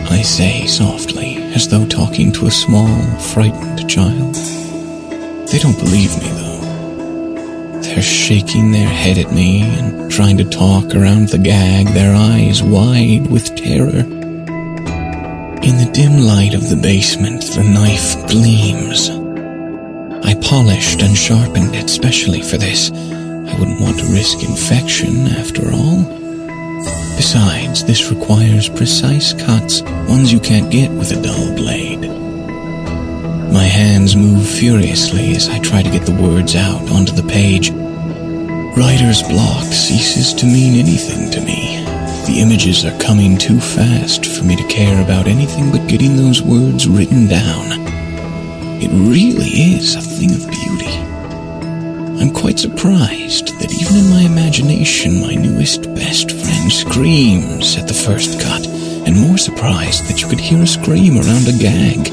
I 0.09 0.21
say 0.23 0.67
softly, 0.67 1.42
as 1.55 1.67
though 1.67 1.85
talking 1.85 2.31
to 2.33 2.47
a 2.47 2.51
small, 2.51 3.01
frightened 3.19 3.89
child. 3.89 4.35
They 5.47 5.59
don't 5.59 5.77
believe 5.77 6.17
me, 6.17 6.29
though. 6.29 7.79
They're 7.81 8.01
shaking 8.01 8.71
their 8.71 8.87
head 8.87 9.17
at 9.17 9.31
me 9.31 9.61
and 9.61 10.11
trying 10.11 10.37
to 10.37 10.45
talk 10.45 10.95
around 10.95 11.29
the 11.29 11.37
gag, 11.37 11.87
their 11.87 12.15
eyes 12.15 12.63
wide 12.63 13.29
with 13.29 13.55
terror. 13.55 14.03
In 15.63 15.77
the 15.77 15.91
dim 15.93 16.23
light 16.25 16.55
of 16.55 16.69
the 16.69 16.79
basement, 16.81 17.43
the 17.43 17.63
knife 17.63 18.27
gleams. 18.27 19.09
I 20.25 20.33
polished 20.41 21.01
and 21.01 21.15
sharpened 21.15 21.75
it 21.75 21.89
specially 21.89 22.41
for 22.41 22.57
this. 22.57 22.91
I 22.91 23.59
wouldn't 23.59 23.81
want 23.81 23.99
to 23.99 24.11
risk 24.11 24.41
infection, 24.43 25.27
after 25.27 25.71
all. 25.71 26.22
Besides, 27.15 27.83
this 27.83 28.11
requires 28.11 28.69
precise 28.69 29.33
cuts, 29.33 29.81
ones 30.07 30.31
you 30.31 30.39
can't 30.39 30.71
get 30.71 30.91
with 30.91 31.11
a 31.11 31.21
dull 31.21 31.55
blade. 31.55 32.01
My 33.53 33.63
hands 33.63 34.15
move 34.15 34.47
furiously 34.47 35.31
as 35.35 35.47
I 35.47 35.59
try 35.59 35.83
to 35.83 35.89
get 35.91 36.05
the 36.05 36.21
words 36.21 36.55
out 36.55 36.89
onto 36.91 37.13
the 37.13 37.27
page. 37.29 37.71
Writer's 38.75 39.21
block 39.21 39.65
ceases 39.65 40.33
to 40.33 40.45
mean 40.45 40.79
anything 40.79 41.29
to 41.31 41.41
me. 41.41 41.83
The 42.25 42.39
images 42.39 42.83
are 42.83 42.99
coming 42.99 43.37
too 43.37 43.59
fast 43.59 44.25
for 44.25 44.43
me 44.43 44.55
to 44.55 44.67
care 44.67 45.03
about 45.03 45.27
anything 45.27 45.71
but 45.71 45.87
getting 45.87 46.15
those 46.15 46.41
words 46.41 46.87
written 46.87 47.27
down. 47.27 47.65
It 48.81 48.89
really 48.89 49.49
is 49.75 49.95
a 49.95 50.01
thing 50.01 50.31
of 50.31 50.49
beauty. 50.49 50.97
I'm 52.19 52.33
quite 52.33 52.57
surprised 52.57 53.49
that 53.59 53.71
even 53.71 53.97
in 53.97 54.09
my 54.09 54.21
imagination, 54.21 55.21
my 55.21 55.35
newest 55.35 55.93
best 55.93 56.31
screams 56.69 57.77
at 57.77 57.87
the 57.87 57.93
first 57.93 58.39
cut, 58.41 58.65
and 58.67 59.19
more 59.19 59.37
surprised 59.37 60.07
that 60.09 60.21
you 60.21 60.27
could 60.27 60.39
hear 60.39 60.61
a 60.61 60.67
scream 60.67 61.17
around 61.17 61.47
a 61.47 61.57
gag. 61.57 62.07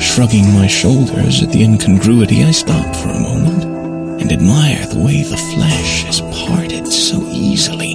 Shrugging 0.00 0.52
my 0.52 0.66
shoulders 0.66 1.42
at 1.42 1.50
the 1.50 1.62
incongruity, 1.62 2.44
I 2.44 2.50
stop 2.50 2.94
for 2.96 3.08
a 3.08 3.20
moment 3.20 3.64
and 4.20 4.32
admire 4.32 4.86
the 4.86 5.02
way 5.04 5.22
the 5.22 5.36
flesh 5.36 6.04
has 6.04 6.20
parted 6.46 6.86
so 6.86 7.22
easily 7.30 7.94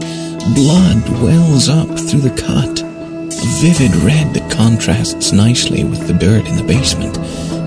Blood 0.52 1.08
wells 1.24 1.70
up 1.70 1.88
through 1.88 2.20
the 2.20 2.36
cut, 2.36 2.82
a 2.82 3.48
vivid 3.62 3.96
red 4.04 4.34
that 4.34 4.52
contrasts 4.52 5.32
nicely 5.32 5.86
with 5.86 6.06
the 6.06 6.14
dirt 6.14 6.46
in 6.46 6.58
the 6.58 6.64
basement, 6.64 7.18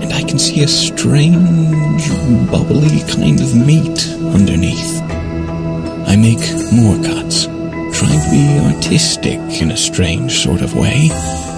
and 0.03 0.13
I 0.13 0.21
can 0.21 0.37
see 0.37 0.61
a 0.61 0.67
strange, 0.67 2.07
bubbly 2.51 3.01
kind 3.09 3.41
of 3.41 3.55
meat 3.55 4.07
underneath. 4.31 5.01
I 6.07 6.15
make 6.15 6.45
more 6.71 7.01
cuts, 7.03 7.47
trying 7.97 8.21
to 8.21 8.29
be 8.29 8.75
artistic 8.75 9.39
in 9.59 9.71
a 9.71 9.77
strange 9.77 10.43
sort 10.43 10.61
of 10.61 10.75
way. 10.75 11.09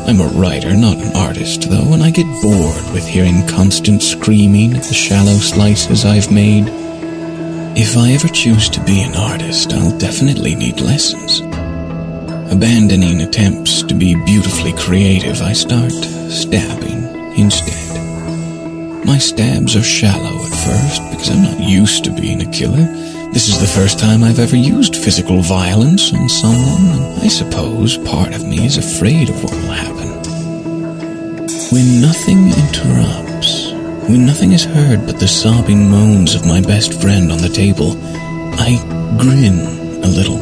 I'm 0.07 0.21
a 0.21 0.31
writer, 0.39 0.73
not 0.73 0.95
an 0.95 1.13
artist, 1.13 1.69
though, 1.69 1.91
and 1.91 2.01
I 2.01 2.11
get 2.11 2.25
bored 2.41 2.93
with 2.93 3.05
hearing 3.05 3.45
constant 3.45 4.01
screaming 4.01 4.73
at 4.73 4.83
the 4.83 4.93
shallow 4.93 5.33
slices 5.33 6.05
I've 6.05 6.31
made. 6.31 6.69
If 7.77 7.97
I 7.97 8.13
ever 8.13 8.29
choose 8.29 8.69
to 8.69 8.83
be 8.85 9.01
an 9.01 9.17
artist, 9.17 9.73
I'll 9.73 9.97
definitely 9.97 10.55
need 10.55 10.79
lessons. 10.79 11.41
Abandoning 12.49 13.19
attempts 13.19 13.83
to 13.83 13.93
be 13.93 14.15
beautifully 14.23 14.71
creative, 14.73 15.41
I 15.41 15.51
start 15.51 15.91
stabbing 15.91 17.03
instead. 17.37 19.05
My 19.05 19.17
stabs 19.17 19.75
are 19.75 19.83
shallow 19.83 20.45
at 20.45 20.55
first 20.55 21.01
because 21.11 21.31
I'm 21.31 21.43
not 21.43 21.59
used 21.59 22.05
to 22.05 22.11
being 22.11 22.41
a 22.41 22.49
killer. 22.49 23.08
This 23.31 23.47
is 23.47 23.59
the 23.59 23.67
first 23.67 23.99
time 23.99 24.23
I've 24.23 24.39
ever 24.39 24.55
used 24.55 24.95
physical 24.95 25.41
violence 25.41 26.11
on 26.13 26.27
someone, 26.27 26.85
and 26.97 27.21
I 27.21 27.27
suppose 27.27 27.95
part 27.99 28.33
of 28.33 28.43
me 28.45 28.65
is 28.65 28.77
afraid 28.77 29.29
of 29.29 29.43
what 29.43 29.53
will 29.53 29.71
happen. 29.71 30.09
When 31.71 32.01
nothing 32.01 32.47
interrupts, 32.47 33.71
when 34.09 34.25
nothing 34.25 34.51
is 34.51 34.65
heard 34.65 35.05
but 35.05 35.19
the 35.19 35.27
sobbing 35.27 35.89
moans 35.91 36.33
of 36.33 36.47
my 36.47 36.59
best 36.59 36.99
friend 37.01 37.31
on 37.31 37.37
the 37.37 37.49
table, 37.49 37.91
I 38.59 38.81
grin 39.19 39.59
a 40.03 40.07
little. 40.07 40.39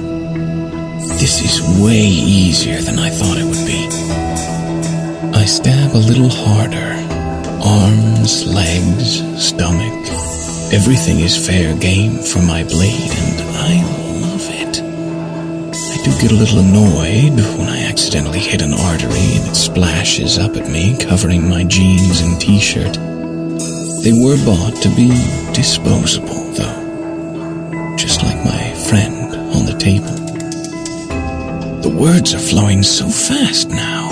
This 1.20 1.42
is 1.44 1.84
way 1.84 2.08
easier 2.08 2.82
than 2.82 3.00
I 3.00 3.10
thought 3.10 3.38
it 3.38 3.44
would 3.44 3.68
be. 3.68 3.84
I 5.38 5.44
stab 5.44 5.94
a 5.94 5.98
little 5.98 6.30
harder. 6.30 6.96
Arms, 7.62 8.48
legs, 8.48 9.22
stomach. 9.46 10.17
Everything 10.70 11.22
is 11.22 11.48
fair 11.48 11.74
game 11.78 12.18
for 12.18 12.40
my 12.40 12.62
blade, 12.64 13.10
and 13.10 13.42
I 13.56 13.82
love 14.20 14.46
it. 14.50 14.82
I 14.84 16.04
do 16.04 16.12
get 16.22 16.32
a 16.34 16.36
little 16.36 16.60
annoyed 16.60 17.40
when 17.58 17.70
I 17.70 17.86
accidentally 17.86 18.40
hit 18.40 18.62
an 18.62 18.74
artery 18.74 19.38
and 19.38 19.48
it 19.48 19.56
splashes 19.56 20.38
up 20.38 20.58
at 20.58 20.70
me, 20.70 20.98
covering 21.00 21.48
my 21.50 21.64
jeans 21.64 22.20
and 22.20 22.40
t 22.40 22.60
shirt. 22.60 22.96
They 24.04 24.12
were 24.12 24.36
bought 24.46 24.76
to 24.84 24.90
be 24.90 25.08
disposable, 25.54 26.52
though, 26.52 27.96
just 27.96 28.22
like 28.24 28.44
my 28.44 28.74
friend 28.90 29.36
on 29.56 29.66
the 29.66 29.78
table. 29.80 30.16
The 31.82 31.96
words 31.98 32.34
are 32.34 32.40
flowing 32.40 32.84
so 32.84 33.08
fast 33.08 33.70
now. 33.70 34.10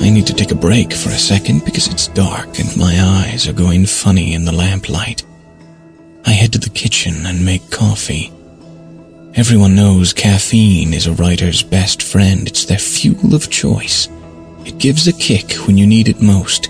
I 0.00 0.08
need 0.08 0.28
to 0.28 0.34
take 0.34 0.52
a 0.52 0.56
break 0.56 0.92
for 0.92 1.08
a 1.08 1.18
second 1.18 1.64
because 1.64 1.88
it's 1.88 2.06
dark 2.06 2.60
and 2.60 2.76
my 2.76 3.24
eyes 3.26 3.48
are 3.48 3.52
going 3.52 3.86
funny 3.86 4.34
in 4.34 4.44
the 4.44 4.52
lamplight. 4.52 5.24
To 6.52 6.58
the 6.58 6.70
kitchen 6.70 7.24
and 7.24 7.44
make 7.44 7.70
coffee. 7.70 8.30
Everyone 9.34 9.74
knows 9.74 10.12
caffeine 10.12 10.92
is 10.92 11.06
a 11.06 11.14
writer's 11.14 11.62
best 11.62 12.02
friend. 12.02 12.46
It's 12.46 12.66
their 12.66 12.78
fuel 12.78 13.34
of 13.34 13.50
choice. 13.50 14.08
It 14.66 14.76
gives 14.76 15.08
a 15.08 15.14
kick 15.14 15.54
when 15.66 15.78
you 15.78 15.86
need 15.86 16.08
it 16.08 16.20
most 16.20 16.68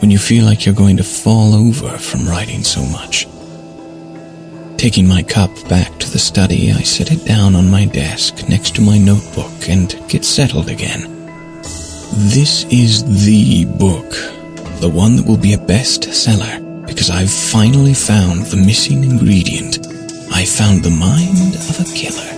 when 0.00 0.10
you 0.10 0.18
feel 0.18 0.44
like 0.44 0.66
you're 0.66 0.74
going 0.74 0.98
to 0.98 1.04
fall 1.04 1.54
over 1.54 1.96
from 1.96 2.28
writing 2.28 2.62
so 2.62 2.84
much. 2.84 3.26
Taking 4.76 5.08
my 5.08 5.22
cup 5.22 5.50
back 5.68 5.96
to 6.00 6.10
the 6.10 6.18
study, 6.18 6.70
I 6.72 6.82
set 6.82 7.10
it 7.12 7.24
down 7.24 7.54
on 7.54 7.70
my 7.70 7.86
desk 7.86 8.48
next 8.48 8.74
to 8.74 8.82
my 8.82 8.98
notebook 8.98 9.68
and 9.68 9.88
get 10.08 10.24
settled 10.24 10.68
again. 10.68 11.02
This 12.34 12.64
is 12.64 13.24
the 13.24 13.64
book, 13.64 14.10
the 14.80 14.90
one 14.92 15.16
that 15.16 15.26
will 15.26 15.38
be 15.38 15.54
a 15.54 15.58
bestseller, 15.58 16.71
because 16.92 17.08
I've 17.08 17.32
finally 17.32 17.94
found 17.94 18.42
the 18.46 18.56
missing 18.56 19.02
ingredient. 19.02 19.78
I 20.30 20.44
found 20.44 20.84
the 20.84 20.90
mind 20.90 21.54
of 21.54 21.80
a 21.80 21.84
killer. 21.94 22.32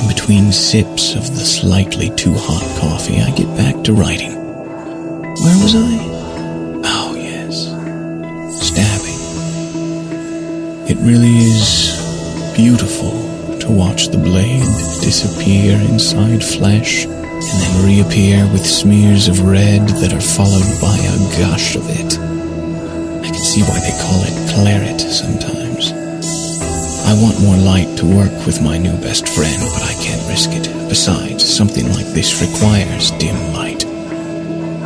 In 0.00 0.08
between 0.08 0.52
sips 0.52 1.14
of 1.14 1.28
the 1.36 1.44
slightly 1.44 2.08
too 2.16 2.32
hot 2.34 2.64
coffee, 2.80 3.20
I 3.20 3.30
get 3.32 3.54
back 3.58 3.84
to 3.84 3.92
writing. 3.92 4.32
Where 4.32 5.58
was 5.62 5.74
I? 5.74 5.98
Oh, 6.84 7.14
yes. 7.14 7.66
Stabbing. 8.66 9.20
It 10.88 10.96
really 11.04 11.36
is 11.36 11.92
beautiful 12.56 13.12
to 13.58 13.70
watch 13.70 14.08
the 14.08 14.18
blade 14.18 14.64
disappear 15.02 15.78
inside 15.78 16.42
flesh 16.42 17.04
and 17.04 17.42
then 17.42 17.84
reappear 17.84 18.50
with 18.50 18.64
smears 18.66 19.28
of 19.28 19.42
red 19.42 19.86
that 20.00 20.14
are 20.14 20.20
followed 20.20 20.80
by 20.80 20.96
a 20.96 21.18
gush 21.38 21.76
of 21.76 21.84
it. 21.90 22.27
See 23.58 23.64
why 23.64 23.80
they 23.80 23.90
call 23.98 24.22
it 24.22 24.36
claret 24.54 25.00
sometimes. 25.00 25.90
I 27.10 27.12
want 27.20 27.42
more 27.42 27.56
light 27.56 27.98
to 27.98 28.06
work 28.06 28.30
with 28.46 28.62
my 28.62 28.78
new 28.78 28.96
best 28.98 29.26
friend, 29.26 29.60
but 29.74 29.82
I 29.82 29.94
can't 29.94 30.22
risk 30.28 30.50
it. 30.52 30.68
Besides, 30.88 31.42
something 31.42 31.92
like 31.92 32.06
this 32.14 32.40
requires 32.40 33.10
dim 33.18 33.52
light. 33.52 33.84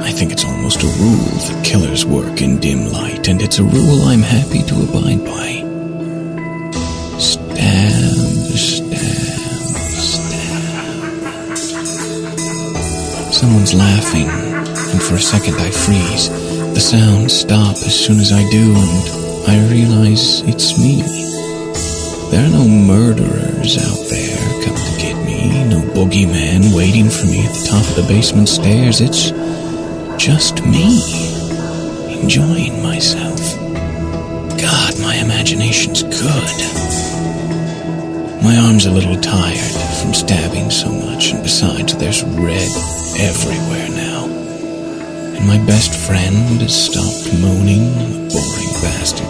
I 0.00 0.10
think 0.10 0.32
it's 0.32 0.46
almost 0.46 0.82
a 0.82 0.86
rule 0.86 1.36
that 1.48 1.62
killers 1.66 2.06
work 2.06 2.40
in 2.40 2.60
dim 2.60 2.90
light, 2.90 3.28
and 3.28 3.42
it's 3.42 3.58
a 3.58 3.62
rule 3.62 4.08
I'm 4.08 4.22
happy 4.22 4.62
to 4.62 4.74
abide 4.84 5.22
by. 5.22 5.60
Stab, 7.18 8.56
stab, 8.56 9.68
stab. 10.08 10.48
Someone's 13.34 13.74
laughing, 13.74 14.30
and 14.30 15.02
for 15.02 15.16
a 15.16 15.20
second 15.20 15.56
I 15.56 15.70
freeze. 15.70 16.41
The 16.74 16.80
sounds 16.80 17.32
stop 17.34 17.76
as 17.76 17.94
soon 17.94 18.18
as 18.18 18.32
I 18.32 18.42
do, 18.50 18.74
and 18.74 19.46
I 19.46 19.68
realize 19.70 20.40
it's 20.42 20.78
me. 20.78 21.02
There 22.30 22.44
are 22.44 22.48
no 22.48 22.66
murderers 22.66 23.76
out 23.76 24.02
there 24.08 24.38
coming 24.64 24.86
to 24.88 24.96
get 24.98 25.16
me, 25.26 25.64
no 25.68 25.82
boogeyman 25.92 26.74
waiting 26.74 27.10
for 27.10 27.26
me 27.26 27.44
at 27.44 27.52
the 27.52 27.66
top 27.68 27.84
of 27.90 27.96
the 27.96 28.08
basement 28.08 28.48
stairs. 28.48 29.00
It's 29.02 29.30
just 30.16 30.64
me, 30.64 31.02
enjoying 32.22 32.82
myself. 32.82 33.40
God, 34.58 34.98
my 35.00 35.16
imagination's 35.16 36.02
good. 36.02 36.56
My 38.42 38.56
arm's 38.66 38.86
a 38.86 38.90
little 38.90 39.20
tired 39.20 39.76
from 40.00 40.14
stabbing 40.14 40.70
so 40.70 40.90
much, 40.90 41.32
and 41.32 41.42
besides, 41.42 41.96
there's 41.98 42.24
red 42.24 42.70
everywhere 43.20 43.88
now. 43.90 44.01
My 45.44 45.58
best 45.66 45.94
friend 46.06 46.70
stopped 46.70 47.32
moaning, 47.40 47.92
boring 48.28 48.72
bastard. 48.80 49.26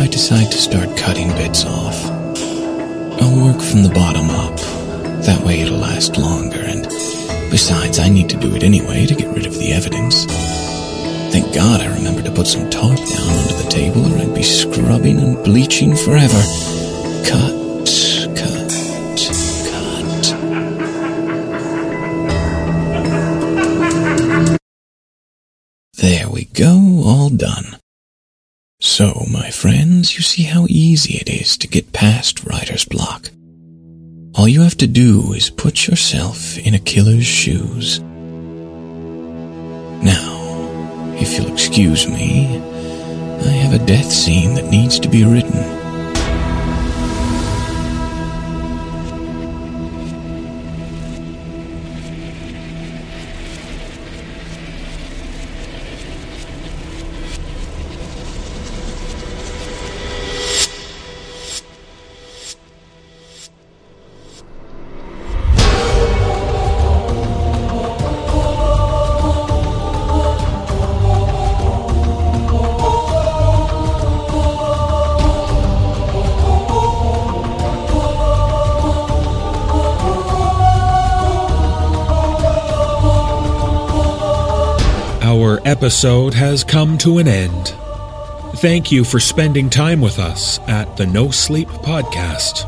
I 0.00 0.06
decide 0.06 0.50
to 0.50 0.58
start 0.58 0.96
cutting 0.96 1.28
bits 1.32 1.64
off. 1.64 2.04
I'll 3.20 3.44
work 3.44 3.60
from 3.60 3.82
the 3.82 3.92
bottom 3.94 4.30
up. 4.30 4.56
That 5.24 5.42
way 5.44 5.60
it'll 5.60 5.78
last 5.78 6.16
longer, 6.16 6.60
and 6.60 6.84
besides, 7.50 7.98
I 7.98 8.08
need 8.08 8.28
to 8.30 8.36
do 8.36 8.54
it 8.56 8.62
anyway 8.62 9.06
to 9.06 9.14
get 9.14 9.34
rid 9.34 9.46
of 9.46 9.58
the 9.58 9.72
evidence. 9.72 10.24
Thank 11.32 11.54
God 11.54 11.82
I 11.82 11.94
remembered 11.94 12.24
to 12.24 12.32
put 12.32 12.46
some 12.46 12.70
tarp 12.70 12.96
down 12.96 13.38
under 13.38 13.62
the 13.62 13.68
table, 13.70 14.06
or 14.12 14.18
I'd 14.18 14.34
be 14.34 14.42
scrubbing 14.42 15.18
and 15.18 15.36
bleaching 15.44 15.94
forever. 15.94 16.42
Cut, 17.26 17.52
So, 28.96 29.26
my 29.30 29.50
friends, 29.50 30.16
you 30.16 30.22
see 30.22 30.44
how 30.44 30.64
easy 30.70 31.18
it 31.18 31.28
is 31.28 31.58
to 31.58 31.68
get 31.68 31.92
past 31.92 32.46
writer's 32.46 32.86
block. 32.86 33.28
All 34.34 34.48
you 34.48 34.62
have 34.62 34.78
to 34.78 34.86
do 34.86 35.34
is 35.34 35.50
put 35.50 35.86
yourself 35.86 36.56
in 36.56 36.72
a 36.72 36.78
killer's 36.78 37.26
shoes. 37.26 38.00
Now, 40.00 40.32
if 41.20 41.36
you'll 41.36 41.52
excuse 41.52 42.08
me, 42.08 42.56
I 42.56 43.52
have 43.60 43.74
a 43.78 43.84
death 43.84 44.10
scene 44.10 44.54
that 44.54 44.70
needs 44.70 44.98
to 45.00 45.10
be 45.10 45.24
written. 45.24 45.75
Episode 85.86 86.34
has 86.34 86.64
come 86.64 86.98
to 86.98 87.18
an 87.18 87.28
end. 87.28 87.68
Thank 88.56 88.90
you 88.90 89.04
for 89.04 89.20
spending 89.20 89.70
time 89.70 90.00
with 90.00 90.18
us 90.18 90.58
at 90.66 90.96
the 90.96 91.06
No 91.06 91.30
Sleep 91.30 91.68
Podcast. 91.68 92.64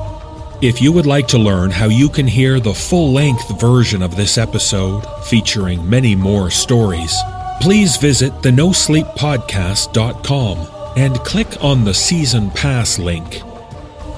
If 0.63 0.81
you 0.81 0.93
would 0.93 1.05
like 1.05 1.27
to 1.29 1.37
learn 1.37 1.73
how 1.73 1.87
you 1.87 2.09
can 2.09 2.29
hear 2.29 2.61
the 2.61 2.73
full 2.73 3.13
length 3.13 3.61
version 3.61 4.03
of 4.03 4.15
this 4.15 4.39
episode, 4.39 5.05
featuring 5.25 5.91
many 5.91 6.15
more 6.15 6.49
stories, 6.49 7.13
please 7.61 7.97
visit 7.97 8.41
the 8.41 8.51
nosleeppodcast.com 8.51 10.69
and 10.97 11.19
click 11.19 11.61
on 11.61 11.85
the 11.85 11.95
Season 11.95 12.53
Pass 12.53 13.01
link. 13.01 13.43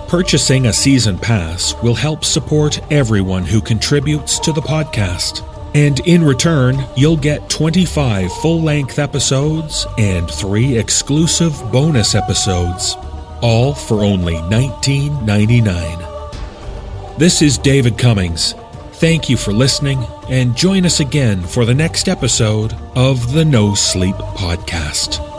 Purchasing 0.09 0.67
a 0.67 0.75
season 0.75 1.17
pass 1.17 1.73
will 1.83 1.95
help 1.95 2.23
support 2.23 2.79
everyone 2.93 3.45
who 3.45 3.63
contributes 3.63 4.39
to 4.41 4.53
the 4.53 4.61
podcast. 4.61 5.50
And 5.75 6.01
in 6.01 6.25
return, 6.25 6.85
you'll 6.97 7.17
get 7.17 7.49
25 7.49 8.33
full 8.35 8.61
length 8.61 8.99
episodes 8.99 9.87
and 9.99 10.29
three 10.29 10.77
exclusive 10.77 11.53
bonus 11.71 12.17
episodes, 12.17 12.97
all 13.41 13.73
for 13.75 14.03
only 14.03 14.35
$19.99. 14.35 17.19
This 17.19 17.41
is 17.43 17.59
David 17.59 17.99
Cummings. 17.99 18.55
Thank 18.95 19.31
you 19.31 19.37
for 19.37 19.53
listening, 19.53 20.05
and 20.29 20.57
join 20.57 20.85
us 20.85 20.99
again 21.01 21.43
for 21.43 21.65
the 21.65 21.75
next 21.75 22.09
episode 22.09 22.75
of 22.97 23.33
the 23.33 23.45
No 23.45 23.75
Sleep 23.75 24.17
Podcast. 24.17 25.30